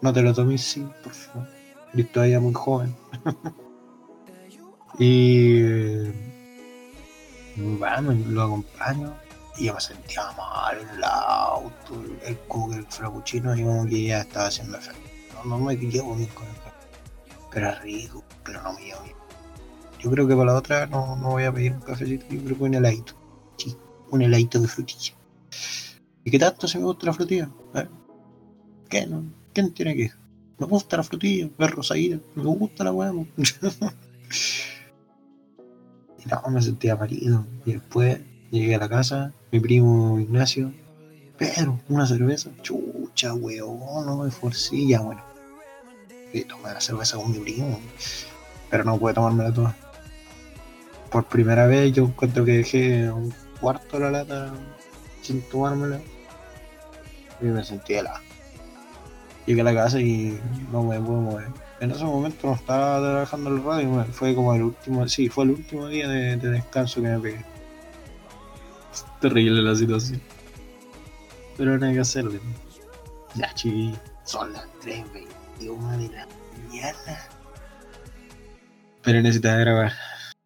No 0.00 0.12
te 0.12 0.22
lo 0.22 0.32
tomes, 0.32 0.62
sí, 0.62 0.86
por 1.02 1.12
favor. 1.12 1.55
Eres 1.94 2.12
todavía 2.12 2.40
muy 2.40 2.54
joven. 2.54 2.94
y. 4.98 5.60
eh, 5.62 6.12
Bueno, 7.56 8.12
lo 8.28 8.42
acompaño. 8.42 9.14
Y 9.58 9.66
yo 9.66 9.74
me 9.74 9.80
sentía 9.80 10.22
mal 10.36 10.78
en 10.78 10.88
el 10.90 11.04
auto, 11.04 12.04
el 12.26 12.36
el 12.74 12.86
frappuccino, 12.86 13.56
y 13.56 13.62
como 13.64 13.86
que 13.86 14.02
ya 14.04 14.20
estaba 14.20 14.46
haciendo 14.48 14.76
efecto. 14.76 15.00
No, 15.32 15.44
no 15.44 15.58
me 15.64 15.76
llevo 15.76 16.14
bien 16.14 16.28
con 16.30 16.46
el. 16.46 16.52
Pero 17.50 17.70
es 17.70 17.80
rico, 17.80 18.22
pero 18.44 18.62
no 18.62 18.74
me 18.74 18.82
llevo 18.84 19.02
bien. 19.02 19.16
Yo 19.98 20.10
creo 20.10 20.28
que 20.28 20.34
para 20.36 20.52
la 20.52 20.58
otra 20.58 20.86
no, 20.86 21.16
no 21.16 21.30
voy 21.30 21.44
a 21.44 21.52
pedir 21.52 21.72
un 21.72 21.80
cafecito, 21.80 22.26
yo 22.28 22.44
creo 22.44 22.56
que 22.58 22.64
un 22.64 22.74
heladito. 22.74 23.14
Sí, 23.56 23.74
un 24.10 24.20
heladito 24.20 24.60
de 24.60 24.68
frutilla. 24.68 25.14
¿Y 26.24 26.30
qué 26.30 26.38
tanto 26.38 26.68
se 26.68 26.78
me 26.78 26.84
gusta 26.84 27.06
la 27.06 27.12
frutilla? 27.14 27.48
¿Eh? 27.74 27.88
¿Qué? 28.90 29.06
No? 29.06 29.24
¿Quién 29.54 29.72
tiene 29.72 29.94
que? 29.96 30.12
Me 30.58 30.66
gusta 30.66 30.96
la 30.96 31.02
frutilla, 31.02 31.50
es 31.58 31.70
rosadita, 31.70 32.18
me 32.34 32.44
gusta 32.44 32.84
la 32.84 32.90
y 36.18 36.28
no, 36.28 36.42
me 36.50 36.62
sentía 36.62 36.96
marido. 36.96 37.46
Y 37.66 37.74
después 37.74 38.20
llegué 38.50 38.74
a 38.76 38.78
la 38.78 38.88
casa, 38.88 39.34
mi 39.52 39.60
primo 39.60 40.18
Ignacio, 40.18 40.72
pero 41.36 41.78
una 41.88 42.06
cerveza, 42.06 42.50
chucha, 42.62 43.34
weón, 43.34 44.06
no 44.06 44.16
me 44.24 44.30
forcilla, 44.30 45.00
bueno. 45.00 45.22
Y 46.32 46.44
tomé 46.44 46.72
la 46.72 46.80
cerveza 46.80 47.18
con 47.18 47.32
mi 47.32 47.38
primo, 47.38 47.78
pero 48.70 48.84
no 48.84 48.98
pude 48.98 49.12
tomármela 49.12 49.52
toda. 49.52 49.76
Por 51.10 51.26
primera 51.26 51.66
vez 51.66 51.92
yo 51.92 52.04
encuentro 52.04 52.46
que 52.46 52.52
dejé 52.52 53.10
un 53.10 53.34
cuarto 53.60 53.98
de 53.98 54.04
la 54.04 54.10
lata 54.10 54.54
sin 55.20 55.42
tomármela 55.42 56.00
y 57.42 57.44
me 57.44 57.62
sentí 57.62 57.94
helado. 57.94 58.25
Llegué 59.46 59.60
a 59.60 59.64
la 59.64 59.74
casa 59.74 60.00
y 60.00 60.38
no 60.72 60.82
me 60.82 61.00
puedo 61.00 61.20
mover. 61.20 61.48
En 61.80 61.90
ese 61.90 62.04
momento 62.04 62.48
no 62.48 62.54
estaba 62.54 62.98
trabajando 62.98 63.50
el 63.50 63.62
radio, 63.62 64.04
fue 64.12 64.34
como 64.34 64.54
el 64.54 64.62
último, 64.62 65.06
sí, 65.08 65.28
fue 65.28 65.44
el 65.44 65.50
último 65.50 65.86
día 65.88 66.08
de, 66.08 66.36
de 66.36 66.50
descanso 66.50 67.00
que 67.00 67.08
me 67.08 67.20
pegué. 67.20 67.44
Terrible 69.20 69.62
la 69.62 69.74
situación. 69.74 70.20
Pero 71.56 71.78
no 71.78 71.86
hay 71.86 71.94
que 71.94 72.00
hacerle. 72.00 72.40
Ya, 73.34 73.52
chiquillos, 73.54 73.98
son 74.24 74.52
las 74.52 74.66
3.21 74.82 75.96
de 75.98 76.08
la 76.08 76.26
mañana. 76.68 77.28
Pero 79.02 79.22
necesitaba 79.22 79.58
grabar. 79.58 79.92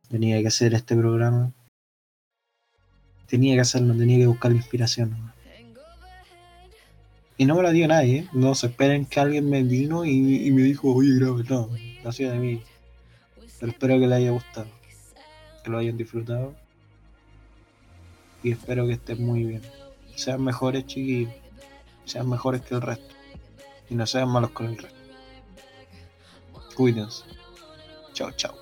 Tenía 0.08 0.40
que 0.40 0.48
hacer 0.48 0.74
este 0.74 0.96
programa. 0.96 1.52
Tenía 3.26 3.54
que 3.54 3.60
hacerlo, 3.60 3.94
tenía 3.94 4.18
que 4.18 4.26
buscar 4.26 4.50
la 4.50 4.58
inspiración. 4.58 5.29
Y 7.40 7.46
no 7.46 7.54
me 7.54 7.62
lo 7.62 7.70
dio 7.70 7.88
nadie, 7.88 8.18
¿eh? 8.18 8.28
No 8.34 8.54
se 8.54 8.66
esperen 8.66 9.06
que 9.06 9.18
alguien 9.18 9.48
me 9.48 9.62
vino 9.62 10.04
y, 10.04 10.50
me 10.50 10.60
dijo, 10.60 10.94
oye, 10.94 11.18
graba, 11.18 11.42
no, 11.48 11.70
nació 12.04 12.30
de 12.30 12.38
mí. 12.38 12.62
Pero 13.58 13.72
espero 13.72 13.98
que 13.98 14.06
les 14.06 14.18
haya 14.18 14.30
gustado, 14.30 14.66
que 15.64 15.70
lo 15.70 15.78
hayan 15.78 15.96
disfrutado. 15.96 16.54
Y 18.42 18.52
espero 18.52 18.86
que 18.86 18.92
estén 18.92 19.24
muy 19.24 19.44
bien. 19.44 19.62
Sean 20.16 20.44
mejores, 20.44 20.84
chiquillos. 20.84 21.32
Sean 22.04 22.28
mejores 22.28 22.60
que 22.60 22.74
el 22.74 22.82
resto. 22.82 23.14
Y 23.88 23.94
no 23.94 24.06
sean 24.06 24.28
malos 24.28 24.50
con 24.50 24.66
el 24.66 24.76
resto. 24.76 25.00
Cuídense. 26.76 27.24
Chao, 28.12 28.32
chao. 28.32 28.59